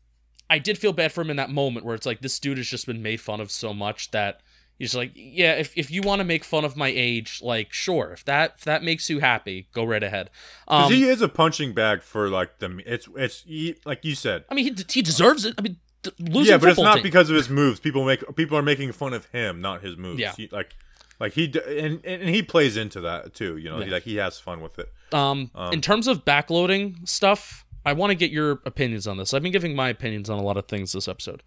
[0.48, 2.68] I did feel bad for him in that moment where it's like this dude has
[2.68, 4.40] just been made fun of so much that
[4.78, 8.12] he's like, yeah, if, if you want to make fun of my age, like sure,
[8.12, 10.30] if that if that makes you happy, go right ahead.
[10.68, 14.14] 'Cause Um, he is a punching bag for like the it's it's he, like you
[14.14, 14.44] said.
[14.50, 15.54] I mean, he, he deserves it.
[15.58, 17.02] I mean, th- losing yeah, but it's not team.
[17.02, 17.78] because of his moves.
[17.80, 20.20] People make people are making fun of him, not his moves.
[20.20, 20.32] Yeah.
[20.36, 20.74] He- like
[21.20, 23.56] like he and and he plays into that too.
[23.56, 23.84] You know, Yeah.
[23.84, 24.92] he, like he has fun with it.
[25.12, 29.32] Um, Um, in terms of backloading stuff, I want to get your opinions on this.
[29.34, 31.42] I've been giving my opinions on a lot of things this episode.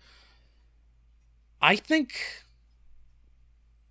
[1.61, 2.43] I think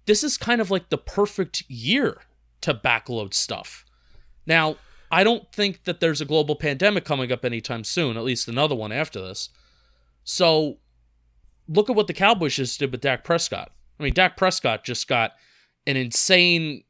[0.07, 2.19] this is kind of like the perfect year
[2.61, 3.85] to backload stuff.
[4.47, 4.77] Now,
[5.11, 8.75] I don't think that there's a global pandemic coming up anytime soon, at least another
[8.75, 9.51] one after this.
[10.25, 10.79] So,
[11.69, 13.71] look at what the Cowboys just did with Dak Prescott.
[13.99, 15.33] I mean, Dak Prescott just got
[15.87, 16.85] an insane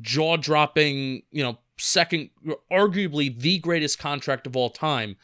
[0.00, 2.30] jaw dropping, you know, second,
[2.70, 5.16] arguably the greatest contract of all time.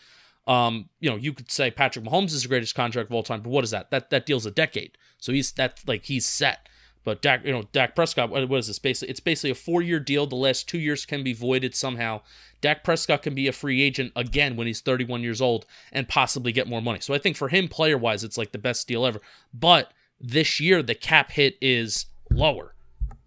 [0.46, 3.40] Um, you know, you could say Patrick Mahomes is the greatest contract of all time,
[3.40, 3.90] but what is that?
[3.90, 6.68] That that deals a decade, so he's that's like he's set.
[7.04, 8.78] But Dak, you know, Dak Prescott, what, is this?
[8.78, 10.26] Basically, it's basically a four-year deal.
[10.26, 12.22] The last two years can be voided somehow.
[12.62, 16.50] Dak Prescott can be a free agent again when he's 31 years old and possibly
[16.50, 17.00] get more money.
[17.00, 19.20] So I think for him, player-wise, it's like the best deal ever.
[19.52, 22.74] But this year, the cap hit is lower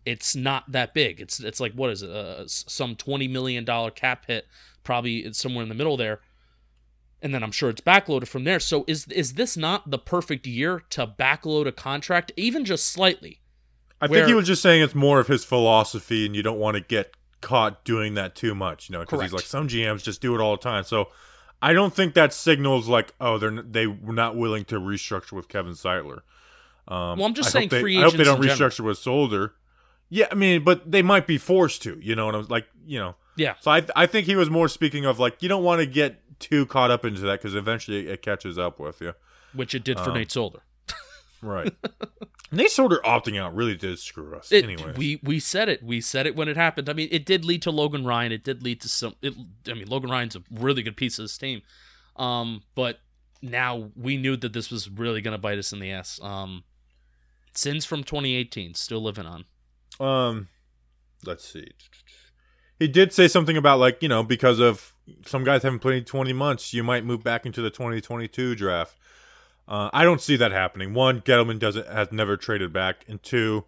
[0.07, 1.19] it's not that big.
[1.19, 2.09] It's it's like what is it?
[2.09, 4.47] Uh, some twenty million dollar cap hit,
[4.85, 6.21] probably it's somewhere in the middle there,
[7.21, 8.61] and then I'm sure it's backloaded from there.
[8.61, 13.41] So is is this not the perfect year to backload a contract, even just slightly?
[14.01, 16.59] I Where- think he was just saying it's more of his philosophy, and you don't
[16.59, 18.89] want to get caught doing that too much.
[18.89, 20.83] You know, because he's like some GMs just do it all the time.
[20.83, 21.09] So
[21.61, 25.47] I don't think that signals like oh they're they were not willing to restructure with
[25.47, 26.19] Kevin Zeitler.
[26.87, 28.69] Um, Well, I'm just I saying they, free I hope they don't in general.
[28.69, 29.53] restructure with Solder.
[30.09, 31.99] Yeah, I mean, but they might be forced to.
[32.01, 33.55] You know, and I was like, you know, Yeah.
[33.59, 36.21] so I I think he was more speaking of like you don't want to get
[36.39, 39.13] too caught up into that because eventually it catches up with you.
[39.53, 40.59] Which it did for Um, Nate Solder.
[41.41, 41.73] Right.
[42.51, 44.51] Nate of opting out really did screw us.
[44.51, 45.83] Anyway, we we said it.
[45.83, 46.89] We said it when it happened.
[46.89, 48.31] I mean, it did lead to Logan Ryan.
[48.31, 49.15] It did lead to some.
[49.21, 49.33] It,
[49.67, 51.61] I mean, Logan Ryan's a really good piece of this team.
[52.15, 52.99] Um, but
[53.41, 56.19] now we knew that this was really going to bite us in the ass.
[56.21, 56.63] Um,
[57.53, 59.45] sins from 2018 still living on.
[59.99, 60.47] Um,
[61.25, 61.71] let's see.
[62.79, 64.93] He did say something about like you know because of
[65.25, 68.55] some guys haven't played twenty months, you might move back into the twenty twenty two
[68.55, 68.95] draft.
[69.67, 70.93] Uh, I don't see that happening.
[70.93, 73.65] One, Gettleman doesn't has never traded back, and two,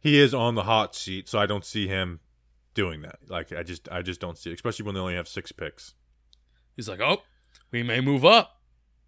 [0.00, 2.20] he is on the hot seat, so I don't see him
[2.74, 3.18] doing that.
[3.28, 5.94] Like I just I just don't see it, especially when they only have six picks.
[6.76, 7.22] He's like, oh,
[7.70, 8.60] we may move up.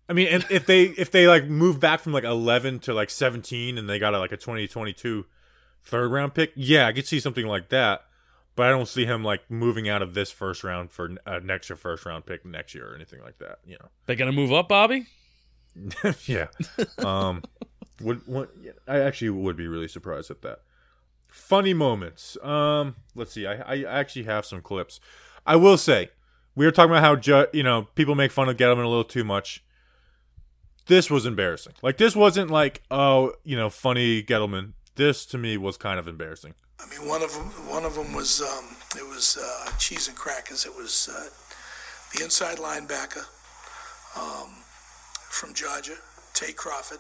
[0.09, 3.11] I mean, and if they if they like move back from like eleven to like
[3.11, 5.27] seventeen, and they got a, like a 2022
[5.85, 8.03] third round pick, yeah, I could see something like that.
[8.55, 11.77] But I don't see him like moving out of this first round for an extra
[11.77, 13.59] first round pick next year or anything like that.
[13.67, 15.07] You know, They gonna move up, Bobby?
[16.27, 16.47] yeah.
[16.99, 17.43] Um,
[18.01, 18.49] would, would
[18.87, 20.61] I actually would be really surprised at that.
[21.29, 22.37] Funny moments.
[22.43, 23.47] Um, let's see.
[23.47, 25.01] I I actually have some clips.
[25.47, 26.11] I will say
[26.55, 29.05] we were talking about how ju- you know people make fun of Gettleman a little
[29.05, 29.63] too much.
[30.87, 31.75] This was embarrassing.
[31.83, 34.73] Like this wasn't like oh you know funny Gettleman.
[34.95, 36.55] This to me was kind of embarrassing.
[36.81, 40.17] I mean, one of them, one of them was um, it was uh, cheese and
[40.17, 40.65] crackers.
[40.65, 41.29] It was uh,
[42.17, 43.25] the inside linebacker
[44.17, 44.51] um,
[45.37, 45.97] from Georgia,
[46.35, 46.99] Tay Crawford,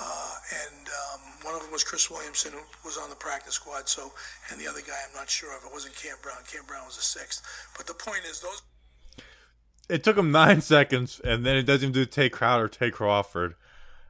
[0.00, 0.34] uh,
[0.66, 3.88] and um, one of them was Chris Williamson, who was on the practice squad.
[3.88, 4.12] So,
[4.50, 5.62] and the other guy, I'm not sure of.
[5.64, 6.38] It wasn't Cam Brown.
[6.50, 7.42] Cam Brown was the sixth.
[7.76, 8.62] But the point is, those
[9.88, 13.54] It took him nine seconds, and then it doesn't even do Tae Crowder, Tay Crawford.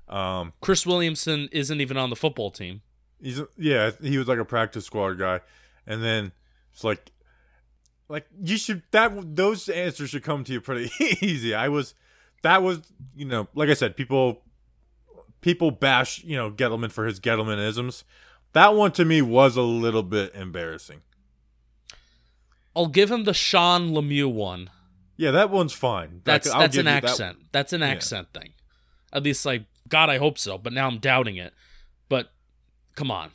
[0.08, 2.82] Um, Chris Williamson isn't even on the football team.
[3.20, 5.40] He's yeah, he was like a practice squad guy,
[5.86, 6.32] and then
[6.72, 7.10] it's like,
[8.08, 11.54] like you should that those answers should come to you pretty easy.
[11.54, 11.94] I was,
[12.44, 12.80] that was
[13.16, 14.42] you know, like I said, people,
[15.40, 18.04] people bash you know Gettleman for his Gettleman-isms.
[18.52, 21.00] That one to me was a little bit embarrassing.
[22.76, 24.70] I'll give him the Sean Lemieux one.
[25.16, 26.20] Yeah, that one's fine.
[26.24, 27.38] That's I'll that's an you that- accent.
[27.50, 28.52] That's an accent thing.
[29.12, 30.58] At least like God, I hope so.
[30.58, 31.52] But now I'm doubting it.
[32.08, 32.30] But
[32.94, 33.30] come on,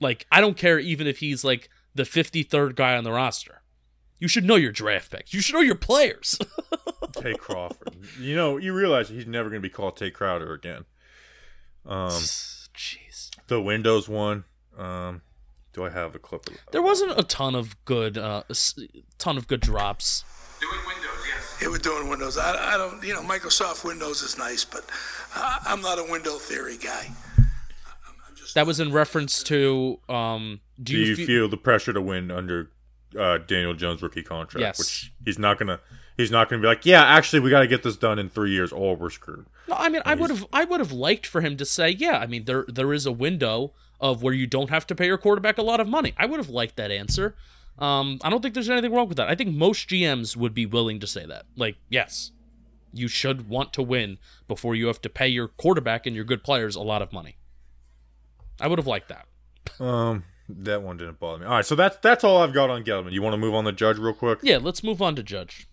[0.00, 3.62] like I don't care even if he's like the 53rd guy on the roster.
[4.18, 5.34] You should know your draft picks.
[5.34, 6.38] You should know your players.
[7.22, 7.94] Tay Crawford.
[8.20, 10.84] you know, you realize he's never going to be called Tae Crowder again.
[11.86, 13.30] Um, Jeez.
[13.48, 14.44] the Windows one.
[14.76, 15.22] Um,
[15.72, 16.46] do I have a clip?
[16.48, 18.78] Of There wasn't a ton of good, uh, s-
[19.18, 20.24] ton of good drops.
[20.60, 21.56] Doing Windows, yes.
[21.60, 22.36] they were doing Windows.
[22.38, 24.84] I, I don't, you know, Microsoft Windows is nice, but
[25.34, 27.08] I, I'm not a window theory guy.
[27.38, 29.98] I'm, I'm just That was in reference to.
[30.08, 32.70] Um, do do you, you fe- feel the pressure to win under
[33.18, 34.60] uh, Daniel Jones' rookie contract?
[34.60, 34.78] Yes.
[34.78, 35.80] Which he's not gonna.
[36.16, 38.50] He's not gonna be like, yeah, actually, we got to get this done in three
[38.52, 39.46] years, or we're screwed.
[39.68, 42.18] No, I mean, I would have, I would have liked for him to say, yeah.
[42.18, 45.18] I mean, there, there is a window of where you don't have to pay your
[45.18, 46.12] quarterback a lot of money.
[46.18, 47.34] I would have liked that answer.
[47.78, 49.28] Um, I don't think there's anything wrong with that.
[49.28, 51.46] I think most GMs would be willing to say that.
[51.56, 52.32] Like, yes,
[52.92, 56.44] you should want to win before you have to pay your quarterback and your good
[56.44, 57.36] players a lot of money.
[58.60, 59.26] I would have liked that.
[59.82, 61.46] Um, that one didn't bother me.
[61.46, 63.12] All right, so that's that's all I've got on Gettleman.
[63.12, 64.40] You want to move on the judge real quick?
[64.42, 65.66] Yeah, let's move on to Judge.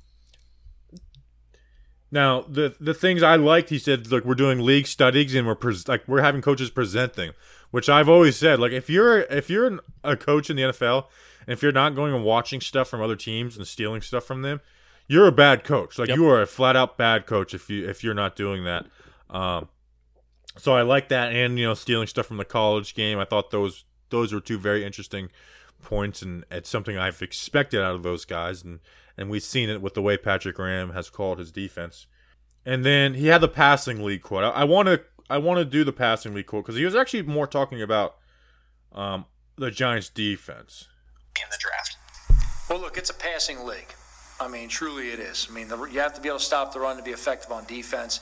[2.11, 5.55] Now, the the things I liked, he said, look, we're doing league studies and we're
[5.55, 7.15] pres- like we're having coaches present
[7.71, 11.05] which I've always said, like if you're if you're an, a coach in the NFL
[11.45, 14.41] and if you're not going and watching stuff from other teams and stealing stuff from
[14.41, 14.61] them,
[15.07, 15.99] you're a bad coach.
[15.99, 16.17] Like Yep.
[16.17, 18.85] you are a flat out bad coach if you if you're not doing that.
[19.29, 19.69] Um,
[20.57, 23.19] so I like that, and you know, stealing stuff from the college game.
[23.19, 25.29] I thought those those were two very interesting
[25.81, 28.79] points, and it's something I've expected out of those guys, and
[29.19, 32.07] and we've seen it with the way Patrick Graham has called his defense.
[32.65, 34.45] And then he had the passing league quote.
[34.45, 37.23] I want to I want to do the passing league quote because he was actually
[37.23, 38.15] more talking about
[38.93, 39.25] um,
[39.57, 40.87] the Giants' defense.
[41.35, 41.97] In the draft.
[42.69, 43.93] Well, look, it's a passing league.
[44.39, 45.47] I mean, truly it is.
[45.51, 47.51] I mean, the, you have to be able to stop the run to be effective
[47.51, 48.21] on defense.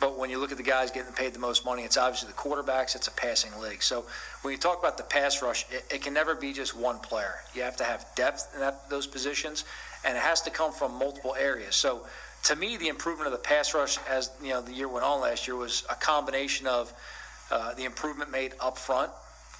[0.00, 2.34] But when you look at the guys getting paid the most money, it's obviously the
[2.34, 2.94] quarterbacks.
[2.94, 3.82] It's a passing league.
[3.82, 4.04] So
[4.42, 7.36] when you talk about the pass rush, it, it can never be just one player.
[7.54, 9.64] You have to have depth in that, those positions,
[10.04, 11.74] and it has to come from multiple areas.
[11.74, 12.06] So
[12.44, 15.20] to me, the improvement of the pass rush as you know the year went on
[15.20, 16.92] last year was a combination of
[17.50, 19.10] uh, the improvement made up front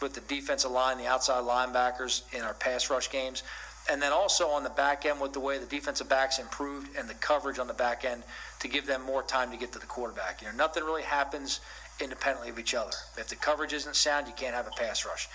[0.02, 3.42] with the defensive line, the outside linebackers in our pass rush games,
[3.90, 7.08] and then also on the back end with the way the defensive backs improved and
[7.08, 8.22] the coverage on the back end
[8.60, 10.42] to give them more time to get to the quarterback.
[10.42, 11.60] You know, nothing really happens
[12.00, 12.92] independently of each other.
[13.16, 15.28] If the coverage isn't sound, you can't have a pass rush.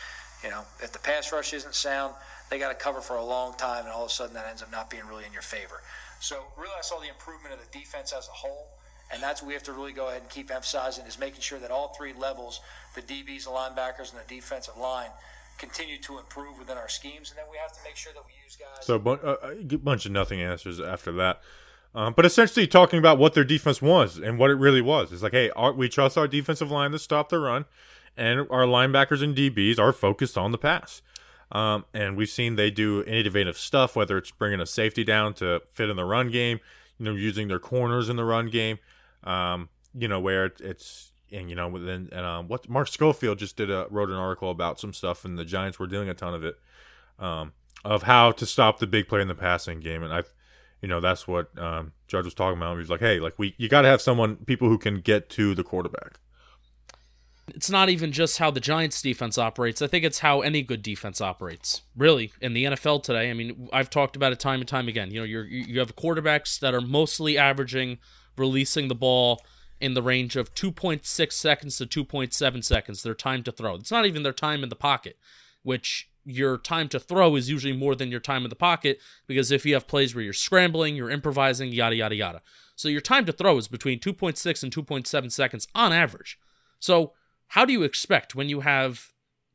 [0.43, 2.13] You know, if the pass rush isn't sound,
[2.50, 4.62] they got to cover for a long time, and all of a sudden that ends
[4.62, 5.82] up not being really in your favor.
[6.20, 8.68] So really, I saw the improvement of the defense as a whole,
[9.12, 11.60] and that's what we have to really go ahead and keep emphasizing is making sure
[11.60, 12.62] that all three levels,
[12.96, 15.10] the DBs, the linebackers, and the defensive line,
[15.58, 18.32] continue to improve within our schemes, and then we have to make sure that we
[18.44, 18.86] use guys.
[18.86, 21.42] So bu- uh, a bunch of nothing answers after that.
[21.94, 25.12] Um, but essentially talking about what their defense was and what it really was.
[25.12, 27.66] It's like, hey, our, we trust our defensive line to stop the run,
[28.16, 31.02] and our linebackers and DBs are focused on the pass.
[31.52, 35.62] Um, and we've seen they do innovative stuff, whether it's bringing a safety down to
[35.74, 36.60] fit in the run game,
[36.98, 38.78] you know, using their corners in the run game,
[39.24, 43.40] um, you know, where it, it's and you know, then and um, what Mark Schofield
[43.40, 46.14] just did a wrote an article about some stuff, and the Giants were doing a
[46.14, 46.60] ton of it,
[47.18, 50.24] um, of how to stop the big play in the passing game, and I,
[50.82, 52.74] you know, that's what um, Judge was talking about.
[52.74, 55.30] He was like, hey, like we, you got to have someone, people who can get
[55.32, 56.20] to the quarterback.
[57.56, 59.82] It's not even just how the Giants defense operates.
[59.82, 61.82] I think it's how any good defense operates.
[61.96, 65.12] Really, in the NFL today, I mean, I've talked about it time and time again.
[65.12, 68.00] You know, you're you have quarterbacks that are mostly averaging
[68.38, 69.42] releasing the ball
[69.80, 73.76] in the range of 2.6 seconds to 2.7 seconds, their time to throw.
[73.76, 75.18] It's not even their time in the pocket,
[75.64, 79.52] which your time to throw is usually more than your time in the pocket because
[79.52, 82.42] if you have plays where you're scrambling, you're improvising, yada, yada, yada.
[82.76, 86.40] So your time to throw is between 2.6 and 2.7 seconds on average.
[86.80, 87.14] So
[87.50, 89.12] how do you expect when you have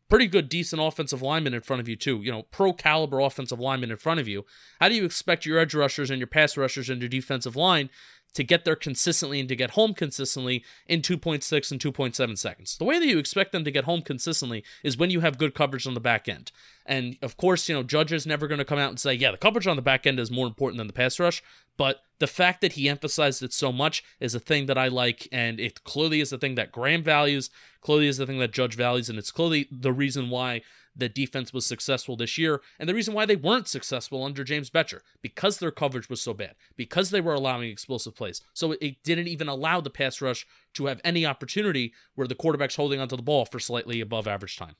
[0.08, 3.58] pretty good, decent offensive linemen in front of you, too, you know, pro caliber offensive
[3.58, 4.44] linemen in front of you,
[4.80, 7.88] how do you expect your edge rushers and your pass rushers and your defensive line
[8.34, 12.76] to get there consistently and to get home consistently in 2.6 and 2.7 seconds.
[12.76, 15.54] The way that you expect them to get home consistently is when you have good
[15.54, 16.50] coverage on the back end.
[16.86, 19.30] And of course, you know, Judge is never going to come out and say, yeah,
[19.30, 21.42] the coverage on the back end is more important than the pass rush.
[21.76, 25.26] But the fact that he emphasized it so much is a thing that I like.
[25.32, 28.76] And it clearly is the thing that Graham values, clearly is the thing that Judge
[28.76, 29.08] values.
[29.08, 30.62] And it's clearly the reason why
[30.96, 34.70] the defense was successful this year, and the reason why they weren't successful under James
[34.70, 38.40] Bettcher because their coverage was so bad, because they were allowing explosive plays.
[38.52, 42.76] So it didn't even allow the pass rush to have any opportunity where the quarterback's
[42.76, 44.76] holding onto the ball for slightly above average time.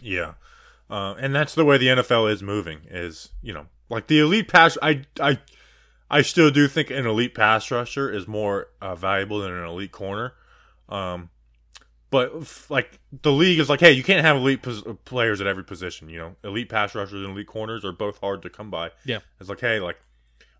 [0.00, 0.34] Yeah.
[0.88, 2.80] Uh, and that's the way the NFL is moving.
[2.90, 4.78] Is you know, like the elite pass.
[4.82, 5.38] I I
[6.10, 9.92] I still do think an elite pass rusher is more uh, valuable than an elite
[9.92, 10.34] corner.
[10.88, 11.30] Um,
[12.10, 15.64] but like the league is like, hey, you can't have elite pos- players at every
[15.64, 16.08] position.
[16.08, 18.92] You know, elite pass rushers and elite corners are both hard to come by.
[19.04, 19.98] Yeah, it's like, hey, like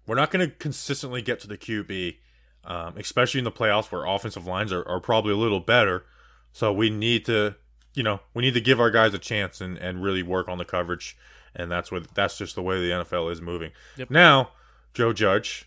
[0.06, 2.16] we're not going to consistently get to the QB,
[2.64, 6.04] um, especially in the playoffs where offensive lines are, are probably a little better.
[6.52, 7.56] So we need to,
[7.96, 10.58] you know, we need to give our guys a chance and, and really work on
[10.58, 11.16] the coverage.
[11.54, 13.72] And that's what that's just the way the NFL is moving.
[13.96, 14.10] Yep.
[14.10, 14.50] Now,
[14.92, 15.66] Joe Judge,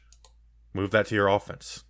[0.74, 1.84] move that to your offense.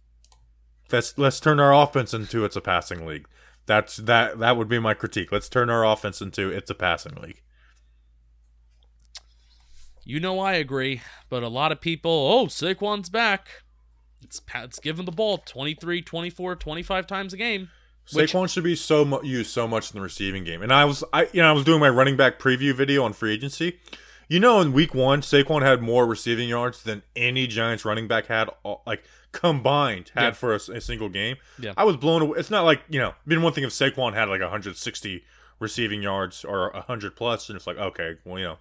[0.90, 3.28] Let's let's turn our offense into it's a passing league.
[3.66, 5.32] That's that that would be my critique.
[5.34, 7.42] Let's turn our offense into it's a passing league.
[10.06, 13.50] You know I agree, but a lot of people, oh, Saquon's back.
[14.24, 17.70] It's it's given the ball 23, 24, 25 times a game.
[18.10, 20.62] Saquon which, should be so mu- used so much in the receiving game.
[20.62, 23.14] And I was I you know I was doing my running back preview video on
[23.14, 23.80] free agency.
[24.28, 28.28] You know, in week one, Saquon had more receiving yards than any Giants running back
[28.28, 28.50] had.
[28.64, 30.32] Uh, like combined had yeah.
[30.32, 31.38] for a, a, single game.
[31.60, 31.74] Yeah.
[31.78, 32.40] I was blown away.
[32.40, 35.24] It's not like, you know, been one thing if Saquon had like 160
[35.60, 38.58] receiving yards or 100 plus, and it's like, okay, well, you know,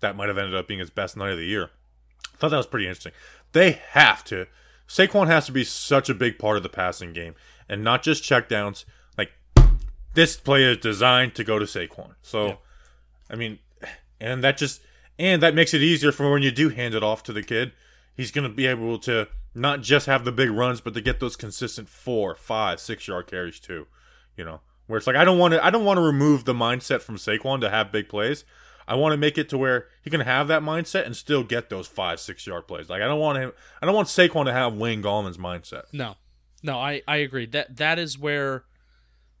[0.00, 1.70] that might have ended up being his best night of the year.
[2.32, 3.12] I thought that was pretty interesting.
[3.52, 4.46] They have to.
[4.88, 7.34] Saquon has to be such a big part of the passing game
[7.70, 8.84] and not just checkdowns.
[9.16, 9.32] Like,
[10.12, 12.14] this play is designed to go to Saquon.
[12.20, 12.54] So, yeah.
[13.30, 13.60] I mean,
[14.20, 14.82] and that just,
[15.18, 17.72] and that makes it easier for when you do hand it off to the kid.
[18.14, 21.20] He's going to be able to not just have the big runs, but to get
[21.20, 23.86] those consistent four, five, six yard carries too.
[24.36, 26.54] You know, where it's like I don't want to I don't want to remove the
[26.54, 28.44] mindset from Saquon to have big plays.
[28.88, 31.70] I want to make it to where he can have that mindset and still get
[31.70, 32.88] those five, six yard plays.
[32.88, 35.84] Like I don't want him I don't want Saquon to have Wayne Gallman's mindset.
[35.92, 36.16] No.
[36.62, 37.46] No, I, I agree.
[37.46, 38.64] That that is where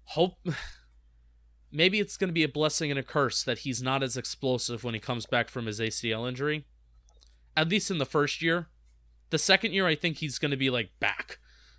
[0.04, 0.38] hope
[1.72, 4.94] maybe it's gonna be a blessing and a curse that he's not as explosive when
[4.94, 6.64] he comes back from his ACL injury.
[7.56, 8.68] At least in the first year
[9.30, 11.38] the second year, I think he's going to be like back.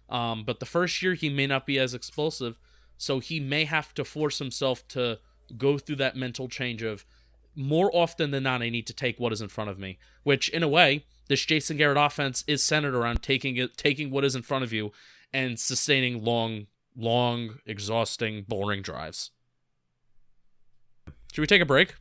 [0.10, 2.58] Um, but the first year, he may not be as explosive.
[2.98, 5.20] So he may have to force himself to
[5.58, 7.06] go through that mental change of
[7.54, 10.00] more often than not, I need to take what is in front of me.
[10.24, 14.24] Which, in a way, this Jason Garrett offense is centered around taking it, taking what
[14.24, 14.94] is in front of you,
[15.34, 19.32] and sustaining long, long, exhausting, boring drives.
[21.34, 21.96] Should we take a break?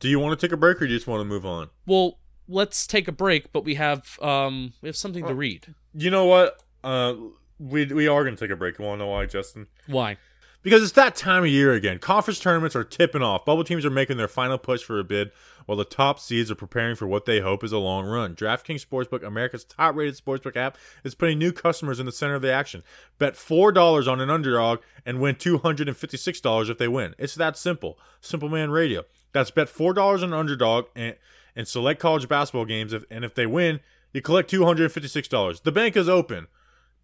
[0.00, 1.70] Do you want to take a break or do you just want to move on?
[1.86, 5.74] Well, let's take a break, but we have um we have something to read.
[5.92, 6.62] You know what?
[6.84, 7.14] Uh,
[7.58, 8.78] we we are going to take a break.
[8.78, 9.66] You want to know why, Justin?
[9.86, 10.16] Why?
[10.62, 11.98] Because it's that time of year again.
[11.98, 13.44] Conference tournaments are tipping off.
[13.44, 15.30] Bubble teams are making their final push for a bid,
[15.66, 18.34] while the top seeds are preparing for what they hope is a long run.
[18.34, 22.42] DraftKings Sportsbook, America's top rated sportsbook app, is putting new customers in the center of
[22.42, 22.82] the action.
[23.18, 27.14] Bet $4 on an underdog and win $256 if they win.
[27.18, 27.98] It's that simple.
[28.20, 29.04] Simple Man Radio.
[29.32, 31.14] That's bet $4 on an underdog and,
[31.54, 33.80] and select college basketball games, if, and if they win,
[34.12, 35.62] you collect $256.
[35.62, 36.46] The bank is open.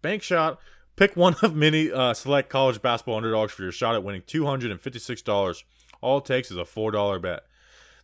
[0.01, 0.59] Bank shot.
[0.95, 5.63] Pick one of many uh, select college basketball underdogs for your shot at winning $256.
[6.01, 7.43] All it takes is a $4 bet.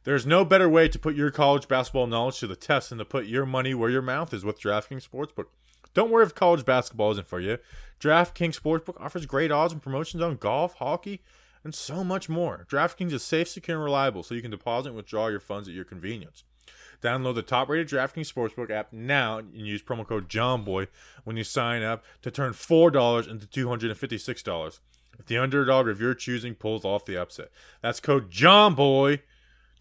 [0.03, 3.05] There's no better way to put your college basketball knowledge to the test than to
[3.05, 5.45] put your money where your mouth is with DraftKings Sportsbook.
[5.93, 7.59] Don't worry if college basketball isn't for you.
[7.99, 11.21] DraftKings Sportsbook offers great odds and promotions on golf, hockey,
[11.63, 12.65] and so much more.
[12.69, 15.75] DraftKings is safe, secure, and reliable, so you can deposit and withdraw your funds at
[15.75, 16.43] your convenience.
[17.01, 20.87] Download the top-rated DraftKings Sportsbook app now and use promo code JOHNBOY
[21.23, 24.79] when you sign up to turn $4 into $256
[25.19, 27.49] if the underdog of your choosing pulls off the upset.
[27.81, 29.19] That's code JOHNBOY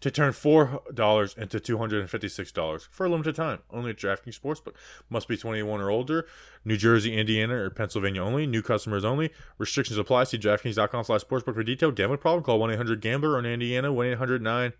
[0.01, 3.59] to turn $4 into $256 for a limited time.
[3.69, 4.73] Only at DraftKings Sportsbook.
[5.09, 6.27] Must be 21 or older.
[6.65, 8.47] New Jersey, Indiana, or Pennsylvania only.
[8.47, 9.31] New customers only.
[9.59, 10.23] Restrictions apply.
[10.25, 11.91] See DraftKings.com slash sportsbook for detail.
[11.91, 12.43] Gambling problem?
[12.43, 14.73] Call 1-800-GAMBLER or in Indiana, 1-800-9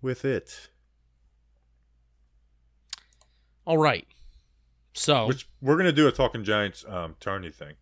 [0.00, 0.70] with it.
[3.68, 4.06] All right.
[4.94, 7.74] So Which we're gonna do a Talking Giants um, tourney thing.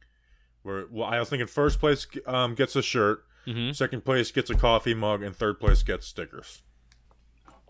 [0.62, 3.74] Where well, I was thinking first place um, gets a shirt, Mhm.
[3.74, 6.62] second place gets a coffee mug, and third place gets stickers.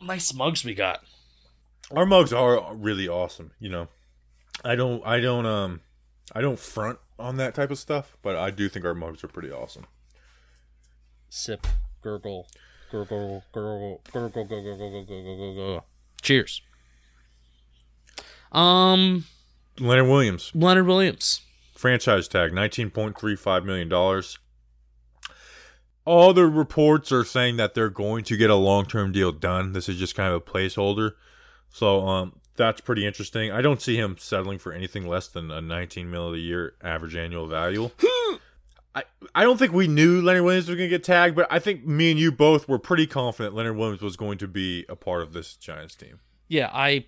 [0.00, 1.04] nice mugs we got.
[1.90, 3.52] Our mugs are really awesome.
[3.60, 3.88] You know,
[4.64, 5.82] I don't, I don't, um,
[6.32, 9.28] I don't front on that type of stuff, but I do think our mugs are
[9.28, 9.86] pretty awesome.
[11.28, 11.66] Sip,
[12.02, 12.48] gurgle,
[12.90, 15.86] gurgle, gurgle, gurgle, gurgle, gurgle, gurgle, gurgle, gurgle.
[16.22, 16.62] Cheers.
[18.52, 19.24] Um,
[19.78, 21.40] Leonard Williams, Leonard Williams.
[21.74, 24.38] franchise tag, nineteen point three five million dollars.
[26.04, 29.72] All the reports are saying that they're going to get a long term deal done.
[29.72, 31.12] This is just kind of a placeholder.
[31.70, 33.50] So um that's pretty interesting.
[33.52, 37.14] I don't see him settling for anything less than a 19 mil a year average
[37.16, 37.90] annual value.
[38.94, 39.02] I,
[39.34, 41.84] I don't think we knew Leonard Williams was going to get tagged, but I think
[41.84, 45.20] me and you both were pretty confident Leonard Williams was going to be a part
[45.20, 46.20] of this Giants team.
[46.48, 47.04] Yeah, I.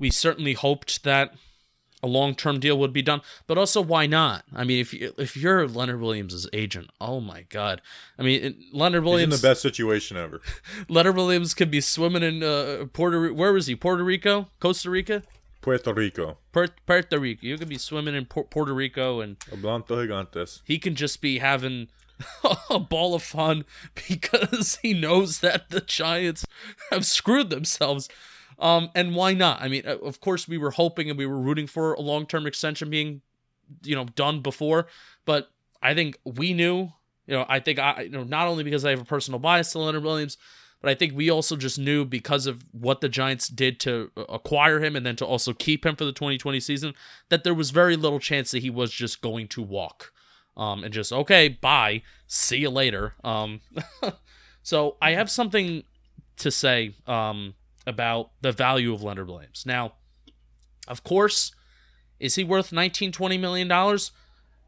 [0.00, 1.34] We certainly hoped that
[2.02, 4.44] a long-term deal would be done, but also why not?
[4.54, 7.82] I mean, if you, if you're Leonard Williams' agent, oh my god!
[8.18, 10.40] I mean, Leonard He's in the best situation ever.
[10.88, 13.32] Leonard Williams could be swimming in uh, Puerto.
[13.34, 13.76] Where was he?
[13.76, 15.22] Puerto Rico, Costa Rica,
[15.60, 16.38] Puerto Rico.
[16.52, 17.46] Puer- Puerto Rico.
[17.46, 20.62] You could be swimming in Pu- Puerto Rico, and Oblanto Gigantes.
[20.64, 21.88] he can just be having
[22.70, 23.64] a ball of fun
[24.08, 26.46] because he knows that the Giants
[26.90, 28.08] have screwed themselves.
[28.60, 29.60] Um, and why not?
[29.60, 32.90] I mean, of course, we were hoping and we were rooting for a long-term extension
[32.90, 33.22] being,
[33.82, 34.86] you know, done before.
[35.24, 35.50] But
[35.82, 36.92] I think we knew.
[37.26, 39.72] You know, I think I, you know, not only because I have a personal bias
[39.72, 40.36] to Leonard Williams,
[40.80, 44.22] but I think we also just knew because of what the Giants did to uh,
[44.22, 46.94] acquire him and then to also keep him for the 2020 season
[47.28, 50.12] that there was very little chance that he was just going to walk
[50.56, 53.14] um, and just okay, bye, see you later.
[53.22, 53.60] Um,
[54.62, 55.84] so I have something
[56.38, 57.54] to say um,
[57.86, 59.64] about the value of Leonard Williams.
[59.66, 59.94] Now,
[60.88, 61.52] of course,
[62.18, 64.12] is he worth 19, 20 million dollars?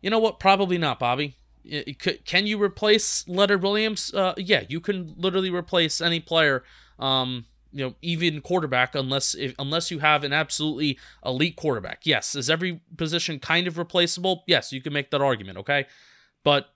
[0.01, 0.41] You know what?
[0.41, 1.37] Probably not, Bobby.
[2.25, 4.13] Can you replace Leonard Williams?
[4.13, 6.65] Uh, yeah, you can literally replace any player.
[6.99, 12.01] Um, you know, even quarterback, unless if, unless you have an absolutely elite quarterback.
[12.05, 14.45] Yes, is every position kind of replaceable?
[14.47, 15.59] Yes, you can make that argument.
[15.59, 15.87] Okay,
[16.45, 16.75] but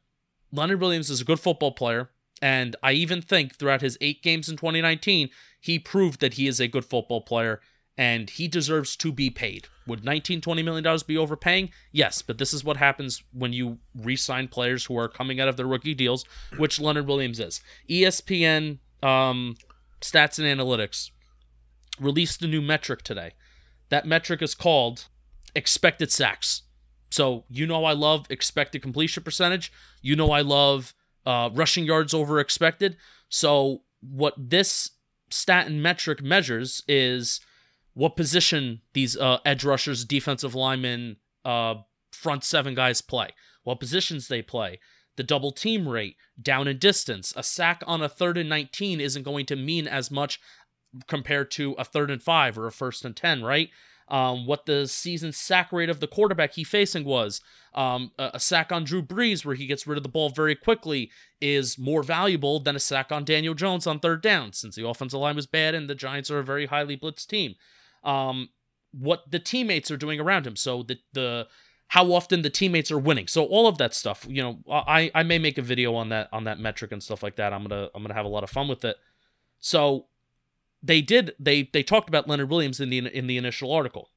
[0.52, 2.10] Leonard Williams is a good football player,
[2.40, 5.28] and I even think throughout his eight games in 2019,
[5.66, 7.60] he proved that he is a good football player
[7.98, 9.66] and he deserves to be paid.
[9.88, 11.70] Would 19, 20 million dollars be overpaying?
[11.90, 15.56] Yes, but this is what happens when you re-sign players who are coming out of
[15.56, 16.24] their rookie deals,
[16.56, 17.60] which Leonard Williams is.
[17.90, 19.56] ESPN um,
[20.00, 21.10] Stats and Analytics
[21.98, 23.32] released a new metric today.
[23.88, 25.06] That metric is called
[25.56, 26.62] expected sacks.
[27.10, 29.72] So you know I love expected completion percentage.
[30.00, 30.94] You know I love
[31.24, 32.96] uh, rushing yards over expected.
[33.28, 34.90] So what this
[35.30, 37.40] stat and metric measures is
[37.94, 41.76] what position these uh, edge rushers, defensive linemen, uh,
[42.12, 43.30] front seven guys play,
[43.64, 44.78] what positions they play,
[45.16, 47.32] the double team rate, down and distance.
[47.36, 50.40] A sack on a third and 19 isn't going to mean as much
[51.06, 53.70] compared to a third and five or a first and 10, right?
[54.08, 57.40] Um, what the season sack rate of the quarterback he facing was.
[57.74, 60.54] Um, a, a sack on Drew Brees, where he gets rid of the ball very
[60.54, 64.86] quickly, is more valuable than a sack on Daniel Jones on third down, since the
[64.86, 67.54] offensive line was bad and the Giants are a very highly blitzed team.
[68.02, 68.48] Um,
[68.92, 70.56] what the teammates are doing around him.
[70.56, 71.48] So the the
[71.88, 73.28] how often the teammates are winning.
[73.28, 76.28] So all of that stuff, you know, I I may make a video on that
[76.32, 77.52] on that metric and stuff like that.
[77.52, 78.96] I'm gonna I'm gonna have a lot of fun with it.
[79.60, 80.06] So
[80.86, 84.10] they did they they talked about Leonard Williams in the in the initial article.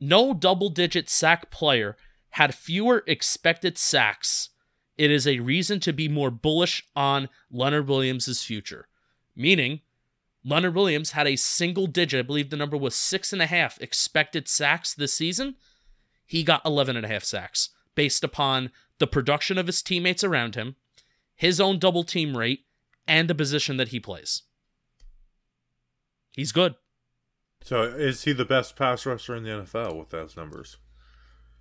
[0.00, 1.96] No double digit sack player
[2.30, 4.50] had fewer expected sacks.
[4.96, 8.88] It is a reason to be more bullish on Leonard Williams' future.
[9.34, 9.80] Meaning,
[10.44, 13.80] Leonard Williams had a single digit, I believe the number was six and a half
[13.80, 15.56] expected sacks this season.
[16.26, 20.54] He got 11 and a half sacks based upon the production of his teammates around
[20.54, 20.76] him,
[21.34, 22.64] his own double team rate,
[23.06, 24.42] and the position that he plays.
[26.38, 26.76] He's good.
[27.64, 30.76] So is he the best pass rusher in the NFL with those numbers?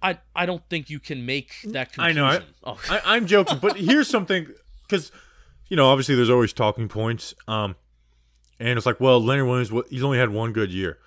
[0.04, 2.26] I I don't think you can make that I know.
[2.26, 4.46] I, oh, I, I'm joking, but here's something
[4.84, 5.12] because
[5.68, 7.34] you know obviously there's always talking points.
[7.48, 7.76] Um,
[8.60, 11.00] and it's like, well, Leonard Williams, what- he's only had one good year.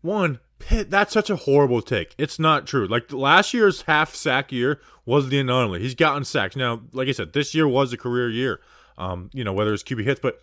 [0.00, 2.14] One, Pitt, that's such a horrible take.
[2.18, 2.86] It's not true.
[2.86, 5.80] Like last year's half sack year was the anomaly.
[5.80, 6.54] He's gotten sacks.
[6.54, 8.60] Now, like I said, this year was a career year.
[8.96, 10.40] Um, you know whether it's QB hits, but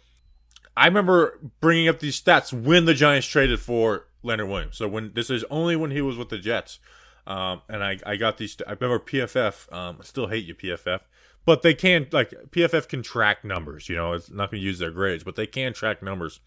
[0.80, 4.78] I remember bringing up these stats when the Giants traded for Leonard Williams.
[4.78, 6.80] So when this is only when he was with the Jets,
[7.28, 8.56] um, and I, I got these.
[8.66, 9.72] I remember PFF.
[9.74, 11.02] Um, I still hate you, PFF,
[11.44, 13.90] but they can like PFF can track numbers.
[13.90, 16.40] You know, it's not going to use their grades, but they can track numbers.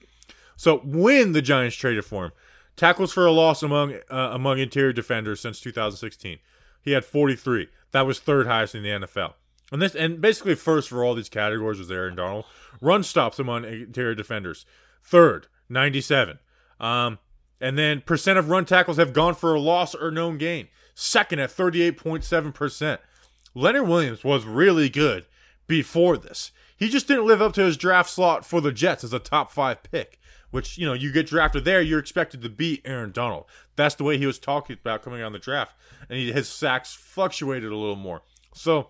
[0.56, 2.32] So when the Giants traded for him,
[2.74, 6.38] tackles for a loss among uh, among interior defenders since 2016,
[6.80, 7.68] he had 43.
[7.90, 9.34] That was third highest in the NFL.
[9.72, 12.44] And this and basically first for all these categories was Aaron Donald.
[12.80, 14.66] Run stops among interior defenders,
[15.02, 16.38] third, 97.
[16.78, 17.18] Um,
[17.60, 21.38] and then percent of run tackles have gone for a loss or known gain, second
[21.38, 22.98] at 38.7%.
[23.54, 25.26] Leonard Williams was really good
[25.66, 26.52] before this.
[26.76, 29.52] He just didn't live up to his draft slot for the Jets as a top
[29.52, 30.18] five pick,
[30.50, 33.44] which, you know, you get drafted there, you're expected to beat Aaron Donald.
[33.76, 35.74] That's the way he was talking about coming on the draft.
[36.08, 38.22] And he, his sacks fluctuated a little more.
[38.54, 38.88] So,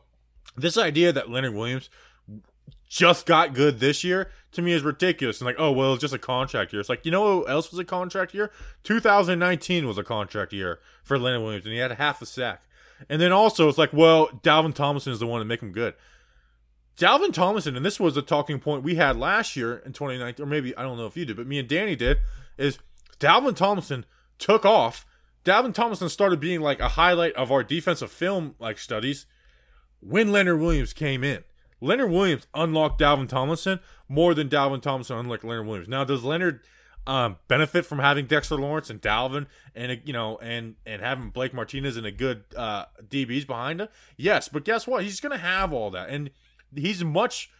[0.57, 1.90] this idea that Leonard Williams
[2.88, 5.40] just got good this year to me is ridiculous.
[5.40, 6.80] And like, oh well, it's just a contract year.
[6.80, 8.50] It's like, you know what else was a contract year?
[8.84, 12.62] 2019 was a contract year for Leonard Williams, and he had half a sack.
[13.09, 15.94] And then also, it's like, well, Dalvin Tomlinson is the one to make him good.
[16.98, 20.46] Dalvin Tomlinson, and this was a talking point we had last year in 2019, or
[20.46, 22.18] maybe I don't know if you did, but me and Danny did,
[22.59, 22.78] is
[23.18, 24.05] Dalvin Tomlinson
[24.38, 25.07] took off.
[25.44, 29.26] Dalvin Tomlinson started being like a highlight of our defensive film like studies
[30.03, 31.44] when Leonard Williams came in.
[31.80, 35.88] Leonard Williams unlocked Dalvin Tomlinson more than Dalvin Tomlinson unlocked Leonard Williams.
[35.88, 36.61] Now, does Leonard
[37.07, 41.53] um, benefit from having Dexter Lawrence and Dalvin and you know and and having Blake
[41.53, 43.88] Martinez and a good uh, DBs behind him?
[44.16, 45.03] Yes, but guess what?
[45.03, 46.30] He's going to have all that, and
[46.74, 47.50] he's much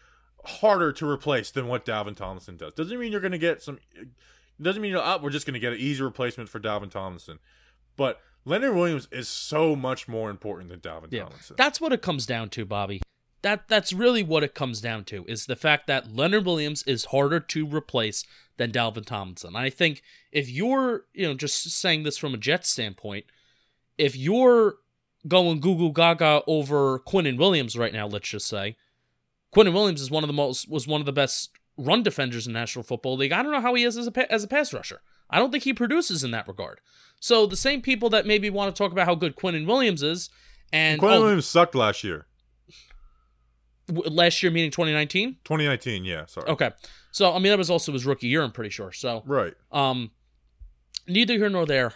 [0.45, 2.73] harder to replace than what Dalvin Tomlinson does.
[2.73, 3.79] Doesn't mean you're going to get some.
[4.61, 7.39] Doesn't mean oh, we're just going to get an easy replacement for Dalvin Tomlinson,
[7.97, 11.55] but Leonard Williams is so much more important than Dalvin Yeah, Tomlinson.
[11.57, 13.01] that's what it comes down to, Bobby.
[13.41, 17.05] That that's really what it comes down to is the fact that Leonard Williams is
[17.05, 18.23] harder to replace
[18.57, 19.55] than Dalvin Tomlinson.
[19.55, 23.25] I think if you're, you know, just saying this from a Jets standpoint,
[23.97, 24.75] if you're
[25.27, 28.75] going goo goo gaga over Quinnen Williams right now, let's just say,
[29.53, 32.53] Quinnen Williams is one of the most was one of the best run defenders in
[32.53, 33.31] National Football League.
[33.33, 35.01] I don't know how he is as a as a pass rusher.
[35.33, 36.79] I don't think he produces in that regard.
[37.19, 40.29] So the same people that maybe want to talk about how good Quinnen Williams is
[40.71, 42.25] and Quinn oh, Williams sucked last year.
[43.87, 46.47] w- last year meaning 2019 2019, yeah, sorry.
[46.49, 46.71] okay
[47.11, 49.53] so i mean that was also his rookie year i'm pretty sure so Right.
[49.71, 50.11] um
[51.07, 51.93] neither here nor there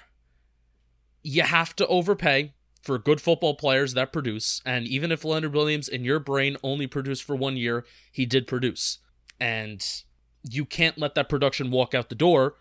[1.23, 5.87] you have to overpay for good football players that produce and even if leonard williams
[5.87, 8.99] in your brain only produced for one year he did produce
[9.39, 10.03] and
[10.43, 12.55] you can't let that production walk out the door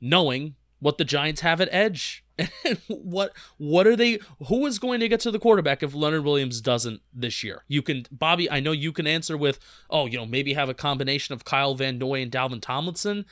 [0.00, 2.24] knowing what the giants have at edge
[2.88, 6.60] what what are they who is going to get to the quarterback if Leonard Williams
[6.60, 7.64] doesn't this year?
[7.68, 10.74] You can Bobby, I know you can answer with, oh, you know, maybe have a
[10.74, 13.26] combination of Kyle Van Noy and Dalvin Tomlinson.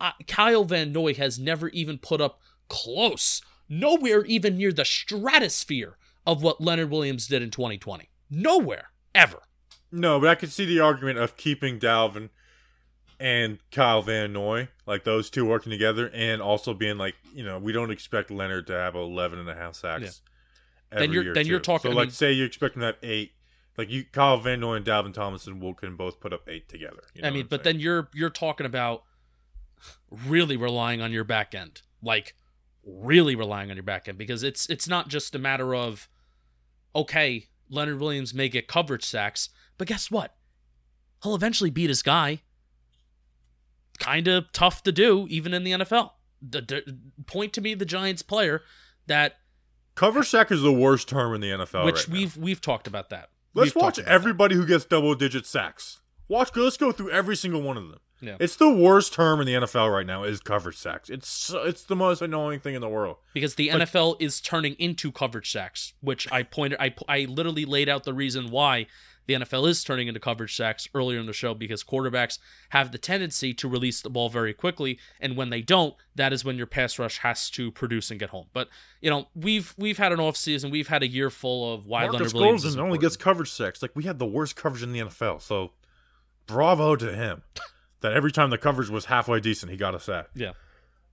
[0.00, 5.96] Uh, Kyle Van Noy has never even put up close, nowhere even near the stratosphere
[6.26, 8.10] of what Leonard Williams did in 2020.
[8.30, 9.40] Nowhere, ever.
[9.90, 12.28] No, but I could see the argument of keeping Dalvin
[13.20, 17.58] and Kyle Van Noy, like those two working together, and also being like, you know,
[17.58, 20.22] we don't expect Leonard to have 11 and a half sacks.
[20.90, 22.86] Every Then you're- then you're talking- So, I like, mean- say you expect him to
[22.86, 23.34] have eight.
[23.76, 27.02] Like, you, Kyle Van Noy and Dalvin Tomlinson will can both put up eight together.
[27.14, 27.76] You know I mean, but saying?
[27.76, 29.04] then you're you're talking about
[30.10, 31.82] really relying on your back end.
[32.02, 32.34] Like
[32.82, 36.08] really relying on your back end because it's it's not just a matter of
[36.94, 40.34] okay, Leonard Williams may get coverage sacks, but guess what?
[41.22, 42.40] He'll eventually beat his guy.
[44.00, 46.10] Kind of tough to do, even in the NFL.
[46.42, 46.96] The,
[47.26, 48.62] point to me the Giants player
[49.06, 49.36] that
[49.94, 51.84] Cover sack is the worst term in the NFL.
[51.84, 53.28] which right we've we've talked about that.
[53.52, 56.00] Let's We've watch everybody who gets double digit sacks.
[56.28, 56.50] Watch.
[56.56, 57.98] Let's go through every single one of them.
[58.20, 58.36] Yeah.
[58.38, 61.08] It's the worst term in the NFL right now is coverage sacks.
[61.08, 63.16] It's it's the most annoying thing in the world.
[63.34, 67.88] because the NFL is turning into coverage sacks, which I pointed I I literally laid
[67.88, 68.86] out the reason why
[69.30, 72.38] the NFL is turning into coverage sacks earlier in the show because quarterbacks
[72.70, 76.44] have the tendency to release the ball very quickly and when they don't that is
[76.44, 78.68] when your pass rush has to produce and get home but
[79.00, 82.34] you know we've we've had an offseason we've had a year full of why Marcus
[82.34, 83.82] Leonard Golden only gets coverage sacks.
[83.82, 85.40] Like we had the worst coverage in the NFL.
[85.42, 85.72] So
[86.46, 87.42] bravo to him.
[88.00, 90.28] that every time the coverage was halfway decent, he got a sack.
[90.34, 90.52] yeah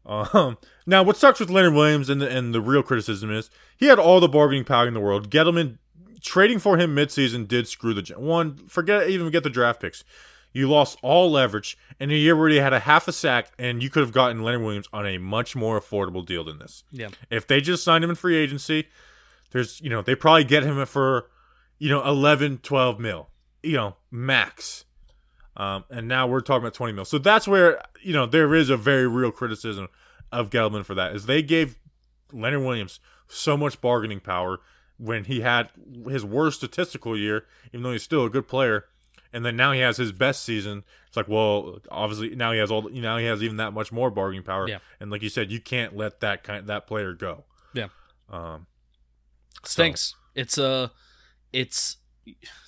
[0.06, 3.88] Um, now, what sucks with Leonard Williams and the, and the real criticism is he
[3.88, 5.30] had all the bargaining power in the world.
[5.30, 5.80] Gettleman
[6.22, 8.58] trading for him midseason did screw the one.
[8.68, 10.04] Forget even get the draft picks.
[10.54, 13.84] You lost all leverage in a year where you had a half a sack, and
[13.84, 16.84] you could have gotten Leonard Williams on a much more affordable deal than this.
[16.92, 18.88] yeah If they just signed him in free agency,
[19.52, 21.30] there's you know they probably get him for
[21.78, 23.30] you know 11, 12 mil,
[23.62, 24.86] you know max.
[25.56, 27.06] Um, and now we're talking about 20 mil.
[27.06, 29.90] So that's where you know there is a very real criticism
[30.32, 31.78] of Gettleman for that is they gave
[32.34, 34.60] Leonard Williams so much bargaining power
[34.98, 35.70] when he had
[36.08, 38.86] his worst statistical year, even though he's still a good player.
[39.34, 40.84] And then now he has his best season.
[41.08, 42.90] It's like, well, obviously now he has all.
[42.90, 44.68] Now he has even that much more bargaining power.
[44.68, 44.80] Yeah.
[45.00, 47.44] And like you said, you can't let that kind that player go.
[47.74, 47.88] Yeah.
[48.30, 48.68] Um,
[49.64, 50.16] stinks.
[50.34, 50.92] It's a,
[51.52, 51.98] it's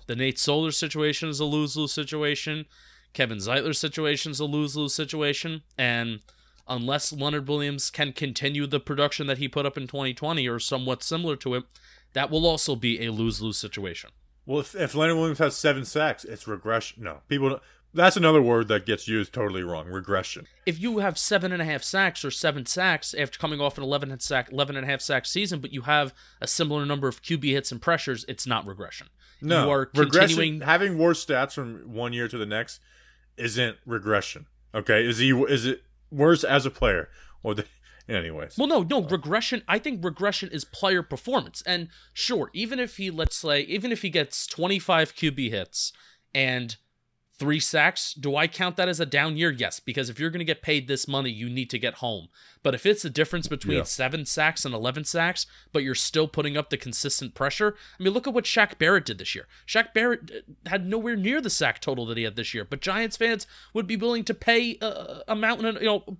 [0.07, 2.65] the Nate Solder situation is a lose lose situation.
[3.13, 6.19] Kevin Zeitler situation is a lose lose situation, and
[6.67, 11.01] unless Leonard Williams can continue the production that he put up in 2020 or somewhat
[11.01, 11.63] similar to it,
[12.13, 14.09] that will also be a lose lose situation.
[14.45, 17.03] Well, if, if Leonard Williams has seven sacks, it's regression.
[17.03, 17.49] No, people.
[17.49, 17.61] don't-
[17.93, 19.87] That's another word that gets used totally wrong.
[19.87, 20.47] Regression.
[20.65, 23.83] If you have seven and a half sacks or seven sacks after coming off an
[23.83, 27.07] 11 and sack 11 and a half sack season, but you have a similar number
[27.07, 29.07] of QB hits and pressures, it's not regression.
[29.41, 30.61] No, you are continuing.
[30.61, 32.79] Having worse stats from one year to the next
[33.37, 34.47] isn't regression.
[34.75, 35.31] Okay, is he?
[35.31, 37.09] Is it worse as a player?
[37.41, 37.65] Or the,
[38.09, 39.63] anyways, Well, no, no regression.
[39.67, 44.01] I think regression is player performance, and sure, even if he let's say, even if
[44.01, 45.93] he gets 25 QB hits
[46.33, 46.75] and
[47.37, 49.49] three sacks, do I count that as a down year?
[49.49, 52.27] Yes, because if you're going to get paid this money, you need to get home.
[52.63, 53.83] But if it's a difference between Yeah.
[53.83, 58.11] seven sacks and 11 sacks, but you're still putting up the consistent pressure, I mean,
[58.11, 59.47] look at what Shaq Barrett did this year.
[59.65, 62.81] Shaq Barrett uh, had nowhere near the sack total that he had this year, but
[62.81, 66.17] Giants fans would be willing to pay uh, a mountain, you know,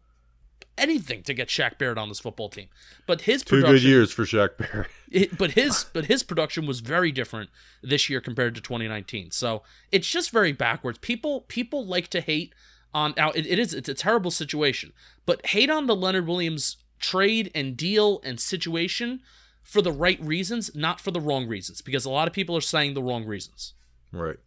[0.80, 2.68] anything to get Shaq Barrett on this football team.
[3.06, 4.88] But his two production, good years for Shaq Barrett.
[5.12, 7.50] it- but his but his production was very different
[7.82, 9.32] this year compared to 2019.
[9.32, 10.98] So it's just very backwards.
[11.00, 12.54] People people like to hate
[12.94, 13.32] on now.
[13.32, 14.94] It, it is it's a terrible situation,
[15.26, 19.22] but hate on the Leonard Williams trade and deal and situation
[19.64, 22.62] for the right reasons, not for the wrong reasons, because a lot of people are
[22.62, 23.74] saying the wrong reasons.
[24.12, 24.38] Right.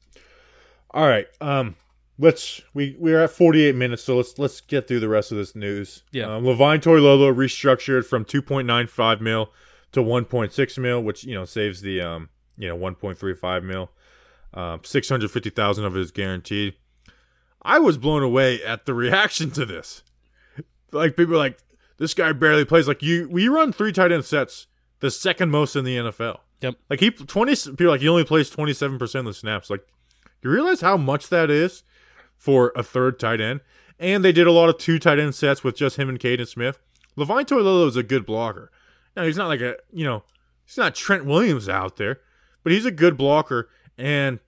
[0.90, 1.26] All right.
[1.40, 1.76] Um.
[2.18, 5.56] Let's we we're at 48 minutes, so let's let's get through the rest of this
[5.56, 6.02] news.
[6.12, 6.34] Yeah.
[6.34, 9.50] Um, Levine Toilolo restructured from 2.95 mil
[9.92, 13.90] to 1.6 mil, which you know saves the um you know 1.35 mil.
[14.54, 16.74] Um, 650,000 of it is guaranteed.
[17.62, 20.02] I was blown away at the reaction to this.
[20.90, 21.58] Like people are like,
[21.98, 22.86] this guy barely plays.
[22.88, 24.66] Like you, we run three tight end sets,
[25.00, 26.40] the second most in the NFL.
[26.60, 26.74] Yep.
[26.90, 29.70] Like he twenty people are like he only plays twenty seven percent of the snaps.
[29.70, 29.86] Like
[30.42, 31.82] you realize how much that is
[32.42, 33.60] for a third tight end.
[34.00, 36.48] And they did a lot of two tight end sets with just him and Kaden
[36.48, 36.80] Smith.
[37.14, 38.72] Levine Toilolo is a good blocker.
[39.16, 40.24] Now he's not like a you know
[40.64, 42.18] he's not Trent Williams out there,
[42.64, 43.68] but he's a good blocker.
[43.96, 44.40] And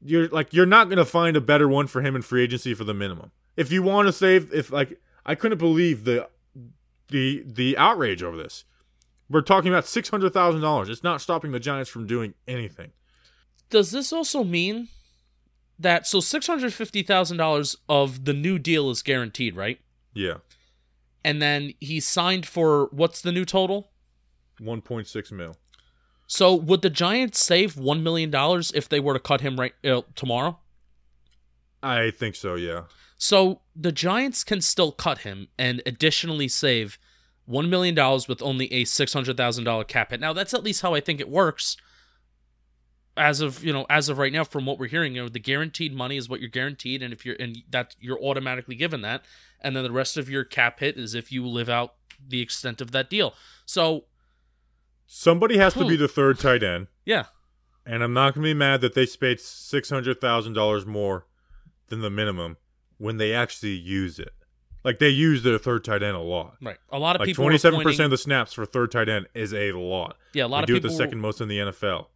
[0.00, 2.84] you're like you're not gonna find a better one for him in free agency for
[2.84, 3.32] the minimum.
[3.56, 6.28] If you want to save, if like I couldn't believe the
[7.08, 8.64] the the outrage over this.
[9.28, 10.88] We're talking about six hundred thousand dollars.
[10.88, 12.92] It's not stopping the Giants from doing anything.
[13.68, 14.88] Does this also mean
[15.80, 19.80] that so six hundred fifty thousand dollars of the new deal is guaranteed, right?
[20.14, 20.38] Yeah,
[21.24, 23.90] And then he signed for what's the new total?
[24.58, 25.56] one point six mil.
[26.26, 29.72] So would the Giants save one million dollars if they were to cut him right
[29.84, 30.58] uh, tomorrow?
[31.82, 32.54] I think so.
[32.56, 32.82] Yeah.
[33.16, 36.98] So the Giants can still cut him and additionally save
[37.46, 40.20] one million dollars with only a six hundred thousand dollar cap hit.
[40.20, 41.76] Now that's at least how I think it works.
[43.20, 45.38] As of you know as of right now from what we're hearing you know the
[45.38, 49.22] guaranteed money is what you're guaranteed and if you're and that you're automatically given that
[49.60, 51.94] and then the rest of your cap hit is if you live out
[52.28, 53.34] the extent of that deal
[53.66, 54.04] so
[55.06, 55.88] Somebody has to Hmm.
[55.88, 57.24] be the third tight end, yeah
[57.86, 61.26] and I'm not going to be mad that they paid six hundred thousand dollars more
[61.88, 62.56] than the minimum
[62.98, 64.30] when they actually use it.
[64.84, 66.54] Like they use their third tight end a lot.
[66.62, 69.08] right a lot of Like people twenty-seven pointing- percent of the snaps for third tight
[69.08, 70.16] end is a lot.
[70.32, 72.06] yeah a lot they of do it the second most in the NFL.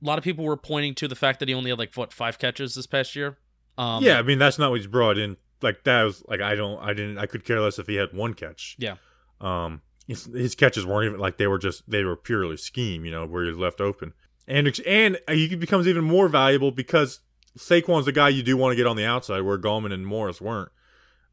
[0.00, 2.12] A lot of people were pointing to the fact that he only had like what
[2.12, 3.38] five catches this past year
[3.78, 5.36] um yeah, I mean that's not what he's brought in.
[5.62, 8.12] Like that was like I don't I didn't I could care less if he had
[8.12, 8.76] one catch.
[8.78, 8.96] Yeah.
[9.40, 13.12] Um, his, his catches weren't even like they were just they were purely scheme, you
[13.12, 14.14] know, where he was left open,
[14.48, 17.20] and and he becomes even more valuable because
[17.56, 20.40] Saquon's the guy you do want to get on the outside, where Gallman and Morris
[20.40, 20.70] weren't.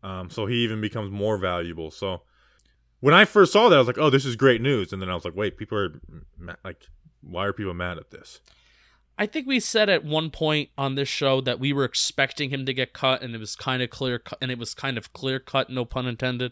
[0.03, 1.89] Um, so he even becomes more valuable.
[1.89, 2.21] So
[2.99, 5.09] when I first saw that, I was like, oh, this is great news, and then
[5.09, 5.99] I was like, wait, people are
[6.63, 6.83] like,
[7.27, 8.41] why are people mad at this?
[9.17, 12.65] I think we said at one point on this show that we were expecting him
[12.65, 15.13] to get cut, and it was kind of clear cut, and it was kind of
[15.13, 16.51] clear cut, no pun intended,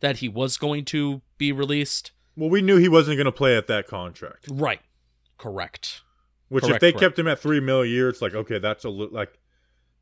[0.00, 2.10] that he was going to be released.
[2.36, 4.48] Well, we knew he wasn't going to play at that contract.
[4.50, 4.80] Right.
[5.38, 6.02] Correct.
[6.48, 7.00] Which Correct, if they correct.
[7.00, 9.38] kept him at three mil a year, it's like okay, that's a li- like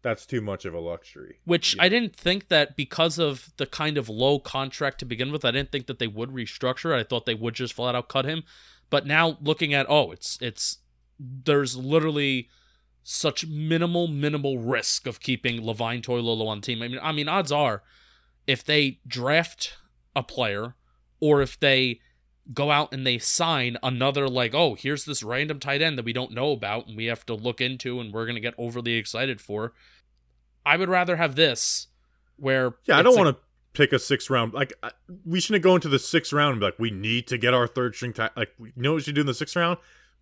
[0.00, 1.40] that's too much of a luxury.
[1.44, 5.44] Which I didn't think that because of the kind of low contract to begin with,
[5.44, 7.00] I didn't think that they would restructure it.
[7.00, 8.44] I thought they would just flat out cut him.
[8.90, 10.78] But now looking at oh, it's it's
[11.18, 12.48] there's literally
[13.02, 16.82] such minimal minimal risk of keeping Levine Toilolo on the team.
[16.82, 17.82] I mean, I mean, odds are
[18.46, 19.76] if they draft
[20.16, 20.74] a player
[21.20, 22.00] or if they
[22.52, 26.14] go out and they sign another like oh here's this random tight end that we
[26.14, 28.94] don't know about and we have to look into and we're going to get overly
[28.94, 29.74] excited for
[30.64, 31.88] i would rather have this
[32.36, 33.42] where Yeah, I don't want to
[33.74, 34.52] pick a six round.
[34.54, 34.90] Like I,
[35.24, 37.66] we shouldn't go into the sixth round and be like, we need to get our
[37.66, 38.12] third string.
[38.12, 38.28] Ti-.
[38.36, 39.78] Like we know what should do in the sixth round.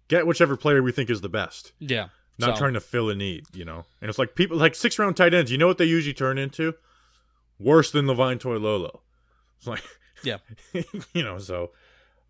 [0.09, 1.73] Get whichever player we think is the best.
[1.81, 3.85] yeah Not so- trying to fill a need, you know.
[4.01, 5.51] And it's like people like six round tight ends.
[5.51, 6.75] You know what they usually turn into?
[7.59, 9.01] Worse than Levine Toilolo.
[9.59, 9.83] It's like
[10.23, 10.39] Yeah.
[11.15, 11.39] you know.
[11.39, 11.71] So,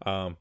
[0.05, 0.37] um,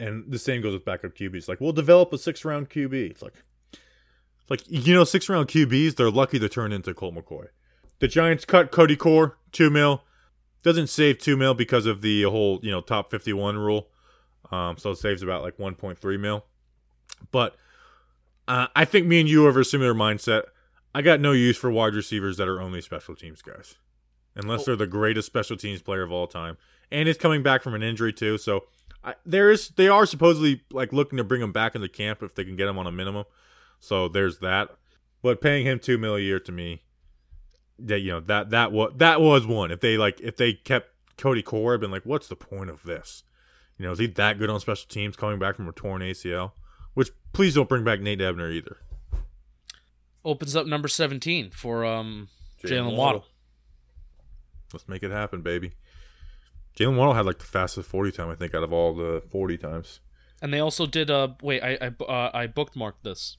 [0.00, 1.48] and the same goes with backup QBs.
[1.48, 2.92] Like we'll develop a six round QB.
[3.10, 3.34] It's like,
[3.72, 5.96] it's like you know, six round QBs.
[5.96, 7.46] They're lucky to turn into Colt McCoy.
[7.98, 10.04] The Giants cut Cody Core two mil.
[10.62, 13.88] Doesn't save two mil because of the whole you know top fifty one rule.
[14.50, 16.44] Um, so it saves about like one point three mil.
[17.30, 17.56] But
[18.46, 20.44] uh, I think me and you have a similar mindset.
[20.94, 23.76] I got no use for wide receivers that are only special teams guys,
[24.34, 26.56] unless they're the greatest special teams player of all time.
[26.90, 28.64] And he's coming back from an injury too, so
[29.04, 32.34] I, there is they are supposedly like looking to bring him back into camp if
[32.34, 33.24] they can get him on a minimum.
[33.80, 34.70] So there's that.
[35.22, 36.82] But paying him two mil a year to me,
[37.78, 39.70] that you know that that was that was one.
[39.70, 43.24] If they like if they kept Cody I've been like, what's the point of this?
[43.76, 46.52] You know, is he that good on special teams coming back from a torn ACL?
[46.94, 48.78] Which please don't bring back Nate Ebner either.
[50.24, 52.28] opens up number 17 for um
[52.64, 53.24] Jaylen Waddle.
[54.72, 55.72] Let's make it happen, baby.
[56.76, 59.56] Jaylen Waddle had like the fastest forty time I think out of all the forty
[59.56, 60.00] times.
[60.42, 63.36] And they also did uh wait, I I uh, I bookmarked this.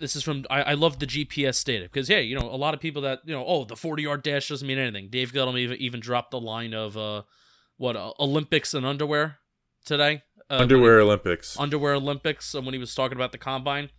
[0.00, 2.74] This is from I, I love the GPS data because yeah, you know, a lot
[2.74, 5.08] of people that, you know, oh, the 40-yard dash doesn't mean anything.
[5.10, 7.22] Dave Gettleman even, even dropped the line of uh
[7.76, 9.38] what uh, Olympics and underwear
[9.84, 10.22] today.
[10.48, 11.58] Uh, when he- Underwear Olympics.
[11.58, 13.90] underwear Olympics and when he was talking about the combine.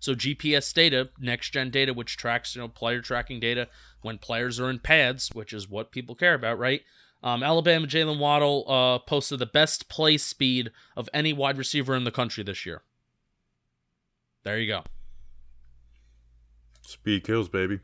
[0.00, 3.68] So GPS data, next gen data, which tracks you know player tracking data
[4.02, 6.82] when players are in pads, which is what people care about, right?
[7.22, 12.02] Um, Alabama Jaylen Waddle uh, posted the best play speed of any wide receiver in
[12.02, 12.82] the country this year.
[14.42, 14.82] There you go.
[16.82, 17.80] Speed kills, baby.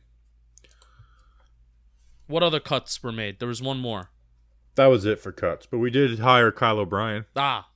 [2.27, 3.39] What other cuts were made?
[3.39, 4.11] There was one more.
[4.75, 5.67] That was it for cuts.
[5.67, 7.25] But we did hire Kyle O'Brien.
[7.35, 7.69] Ah,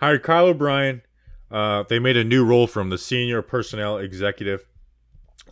[0.00, 1.02] Hired Kyle O'Brien.
[1.50, 4.66] Uh, they made a new role from the senior personnel executive.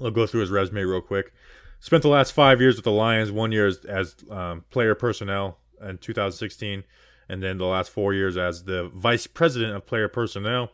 [0.01, 1.33] I'll go through his resume real quick.
[1.81, 5.59] Spent the last five years with the Lions, one year as, as um, player personnel
[5.83, 6.85] in 2016,
[7.29, 10.71] and then the last four years as the vice president of player personnel.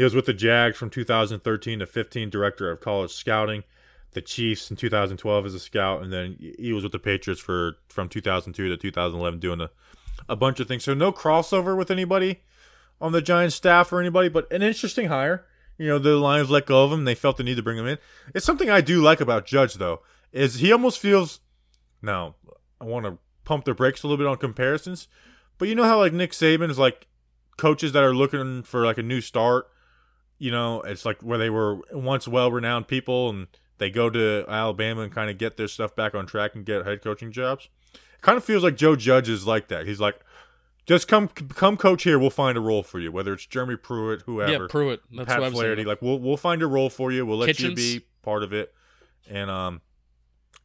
[0.00, 3.64] He was with the Jags from 2013 to 15, director of college scouting.
[4.12, 7.76] The Chiefs in 2012 as a scout, and then he was with the Patriots for
[7.90, 9.68] from 2002 to 2011 doing a,
[10.26, 10.84] a bunch of things.
[10.84, 12.40] So no crossover with anybody
[12.98, 15.44] on the Giants staff or anybody, but an interesting hire.
[15.76, 17.04] You know, the Lions let go of him.
[17.04, 17.98] They felt the need to bring him in.
[18.34, 20.00] It's something I do like about Judge, though,
[20.32, 21.40] is he almost feels.
[22.00, 22.36] Now,
[22.80, 25.08] I want to pump the brakes a little bit on comparisons,
[25.58, 27.06] but you know how like Nick Saban is like
[27.58, 29.66] coaches that are looking for like a new start.
[30.40, 33.46] You know, it's like where they were once well-renowned people and
[33.78, 36.84] they go to Alabama and kind of get their stuff back on track and get
[36.84, 37.68] head coaching jobs.
[37.94, 39.86] It kind of feels like Joe Judge is like that.
[39.86, 40.18] He's like,
[40.86, 42.18] Just come come coach here.
[42.18, 44.50] We'll find a role for you, whether it's Jeremy Pruitt, whoever.
[44.52, 45.02] Yeah, Pruitt.
[45.12, 45.84] That's Pat what Flaherty.
[45.84, 47.24] Like we'll we'll find a role for you.
[47.24, 47.94] We'll let Kitchens.
[47.94, 48.74] you be part of it,
[49.28, 49.80] and um,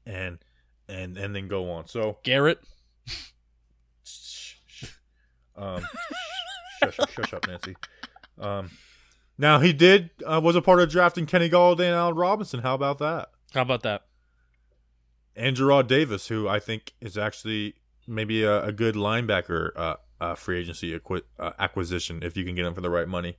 [0.06, 0.40] and
[0.88, 1.88] and and then go on.
[1.88, 2.60] So Garrett.
[5.58, 5.86] um,
[6.84, 7.76] shush, shush up, Nancy.
[8.40, 8.72] Um,
[9.38, 12.62] now he did uh, was a part of drafting Kenny Golladay and Allen Robinson.
[12.62, 13.30] How about that?
[13.54, 14.04] How about that?
[15.36, 17.76] And Gerard Davis, who I think is actually
[18.08, 22.56] maybe a, a good linebacker uh, uh, free agency acqui- uh, acquisition if you can
[22.56, 23.38] get him for the right money.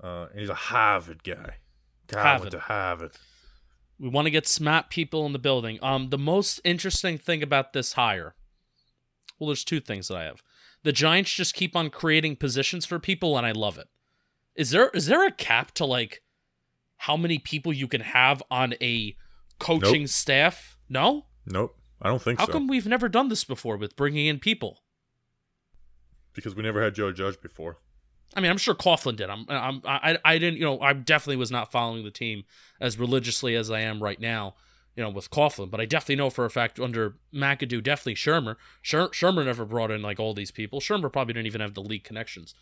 [0.00, 1.56] Uh, he's a Harvard guy.
[2.06, 2.40] God, Harvard.
[2.40, 3.12] went to Harvard.
[3.98, 5.78] We want to get smart people in the building.
[5.82, 8.34] Um, the most interesting thing about this hire,
[9.38, 10.42] well, there's two things that I have.
[10.82, 13.88] The Giants just keep on creating positions for people, and I love it.
[14.56, 16.22] Is there is there a cap to like
[16.98, 19.16] how many people you can have on a
[19.58, 20.08] coaching Nope.
[20.10, 20.78] staff?
[20.88, 21.26] No.
[21.46, 22.42] Nope, I don't think so.
[22.42, 22.52] How so.
[22.52, 24.82] come we've never done this before with bringing in people?
[26.36, 27.78] because we never had Joe Judge before.
[28.36, 29.30] I mean, I'm sure Coughlin did.
[29.30, 32.44] I'm, I'm, I, I didn't, you know, I definitely was not following the team
[32.80, 34.54] as religiously as I am right now,
[34.94, 35.70] you know, with Coughlin.
[35.70, 38.56] But I definitely know for a fact under McAdoo, definitely Shurmur.
[38.82, 40.80] Sher- Shurmur never brought in like all these people.
[40.80, 42.54] Shurmur probably didn't even have the league connections,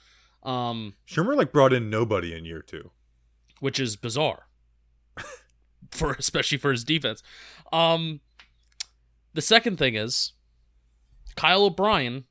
[0.44, 2.90] um, Shurmur like brought in nobody in year two.
[3.60, 4.46] which is bizarre
[5.90, 7.22] for especially for his defense.
[7.72, 8.20] Um,
[9.32, 10.32] the second thing is
[11.36, 12.24] Kyle O'Brien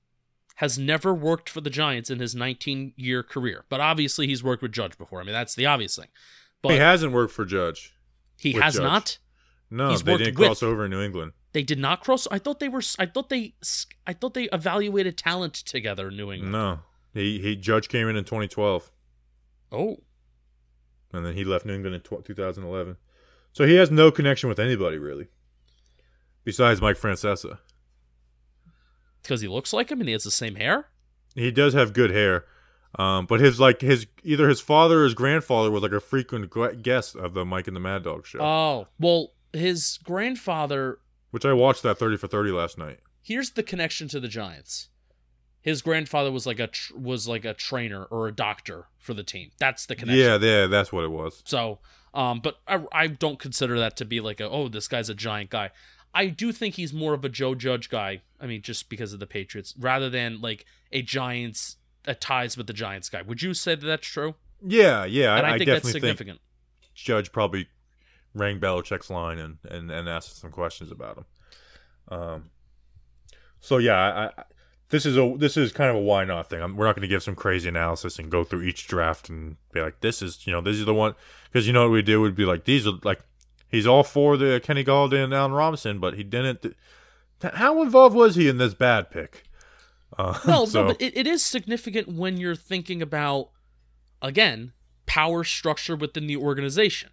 [0.58, 4.62] has never worked for the Giants in his 19 year career, but obviously he's worked
[4.62, 5.20] with Judge before.
[5.20, 6.08] I mean, that's the obvious thing.
[6.62, 7.94] But he hasn't worked for Judge.
[8.38, 8.84] He has Judge.
[8.84, 9.18] not.
[9.70, 11.32] No, He's they didn't with- cross over in New England.
[11.54, 12.28] They did not cross.
[12.32, 12.82] I thought they were.
[12.98, 13.54] I thought they.
[14.08, 16.52] I thought they evaluated talent together in New England.
[16.52, 16.80] No,
[17.14, 18.92] he he Judge came in in 2012,
[19.72, 19.98] Oh,
[21.12, 22.98] and then he left New England in tw- 2011.
[23.52, 25.28] So he has no connection with anybody really,
[26.44, 27.60] besides Mike Francesa.
[29.22, 30.88] because he looks like him and he has the same hair.
[31.36, 32.46] He does have good hair,
[33.00, 36.50] um, but his like his either his father or his grandfather was like a frequent
[36.50, 41.00] gu- guest of the Mike and the Mad Dog show, Oh well, his grandfather.
[41.32, 43.00] which I watched that 30 for 30 last night.
[43.22, 44.90] Here's the connection to the Giants.
[45.64, 49.24] His grandfather was like a tr- was like a trainer or a doctor for the
[49.24, 49.50] team.
[49.58, 50.24] That's the connection.
[50.24, 51.42] Yeah, yeah, that's what it was.
[51.46, 51.80] So,
[52.14, 55.16] um, but I, I don't consider that to be like a oh this guy's a
[55.16, 55.72] giant guy.
[56.14, 58.22] I do think he's more of a Joe Judge guy.
[58.40, 62.68] I mean, just because of the Patriots, rather than like a Giants a ties with
[62.68, 63.22] the Giants guy.
[63.22, 64.36] Would you say that that's true?
[64.62, 66.40] Yeah, yeah, and I, I, think that's definitely think significant.
[66.96, 67.68] Judge probably
[68.34, 71.26] rang Belichick's line and and and asked some questions about him.
[72.10, 72.50] Um.
[73.60, 74.44] So yeah, I, I
[74.90, 76.62] this is a this is kind of a why not thing.
[76.62, 79.58] I'm, we're not going to give some crazy analysis and go through each draft and
[79.72, 81.16] be like, this is you know this is the one
[81.52, 83.20] because you know what we do would be like these are like
[83.70, 86.76] he's all for the Kenny Golladay and Allen Robinson, but he didn't.
[87.42, 89.44] How involved was he in this bad pick?
[90.18, 93.50] Uh, No, so, no, but it, it is significant when you're thinking about
[94.22, 94.74] again
[95.06, 97.10] power structure within the organization.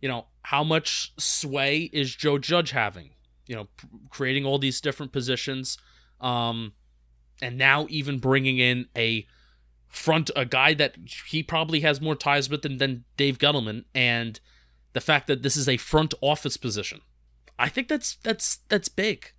[0.00, 3.10] You know, how much sway is Joe Judge having?
[3.46, 5.76] You know, p- creating all these different positions,
[6.24, 6.72] um,
[7.40, 9.26] and now even bringing in a
[9.86, 10.96] front a guy that
[11.28, 14.40] he probably has more ties with than, than Dave Gettleman, and
[14.94, 17.00] the fact that this is a front office position.
[17.58, 19.32] I think that's that's that's big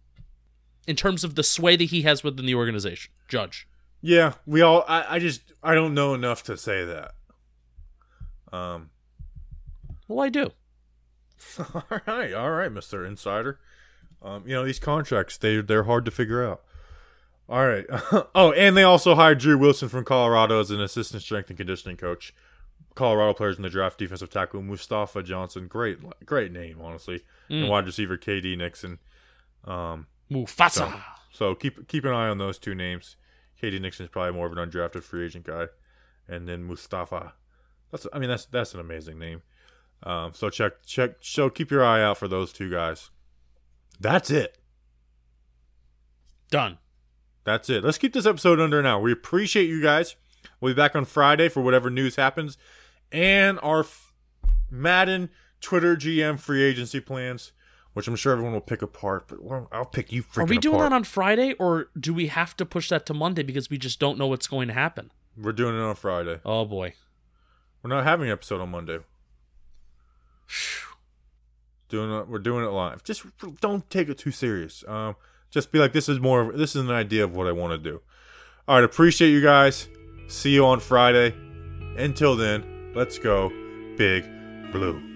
[0.88, 3.12] in terms of the sway that he has within the organization.
[3.28, 3.68] Judge.
[4.02, 4.86] Yeah, we all.
[4.88, 7.16] I, I just I don't know enough to say that.
[8.54, 8.92] Um.
[10.08, 10.52] Well, I do.
[11.74, 13.60] All right, all right, Mister Insider.
[14.22, 16.64] Um, you know these contracts they they're hard to figure out.
[17.48, 17.86] All right.
[18.36, 21.98] oh, and they also hired Drew Wilson from Colorado as an assistant strength and conditioning
[21.98, 22.34] coach.
[22.96, 27.70] Colorado players in the draft defensive tackle Mustafa Johnson, great great name honestly, and Mm.
[27.70, 29.00] wide receiver KD Nixon.
[29.66, 30.92] Um, Mufasa.
[30.92, 31.00] So,
[31.32, 33.18] so keep keep an eye on those two names.
[33.62, 35.68] KD Nixon is probably more of an undrafted free agent guy,
[36.28, 37.34] and then Mustafa.
[37.92, 39.42] That's I mean that's that's an amazing name.
[40.04, 43.10] Um, so check check so keep your eye out for those two guys.
[44.00, 44.58] That's it.
[46.50, 46.78] Done.
[47.46, 47.84] That's it.
[47.84, 49.00] Let's keep this episode under an hour.
[49.02, 50.16] We appreciate you guys.
[50.60, 52.58] We'll be back on Friday for whatever news happens,
[53.12, 54.14] and our f-
[54.70, 55.30] Madden
[55.62, 57.52] Twitter GM free agency plans,
[57.94, 59.28] which I'm sure everyone will pick apart.
[59.28, 59.40] But
[59.72, 60.90] I'll pick you freaking Are we doing apart.
[60.90, 64.00] that on Friday, or do we have to push that to Monday because we just
[64.00, 65.12] don't know what's going to happen?
[65.38, 66.40] We're doing it on Friday.
[66.46, 66.94] Oh boy.
[67.84, 69.00] We're not having an episode on Monday.
[71.90, 73.04] Doing it, we're doing it live.
[73.04, 73.24] Just
[73.62, 74.84] don't take it too serious.
[74.88, 75.16] Um,
[75.56, 76.42] just be like, this is more.
[76.42, 78.02] Of, this is an idea of what I want to do.
[78.68, 79.88] All right, appreciate you guys.
[80.28, 81.34] See you on Friday.
[81.98, 83.50] Until then, let's go,
[83.98, 84.26] Big
[84.72, 85.15] Blue.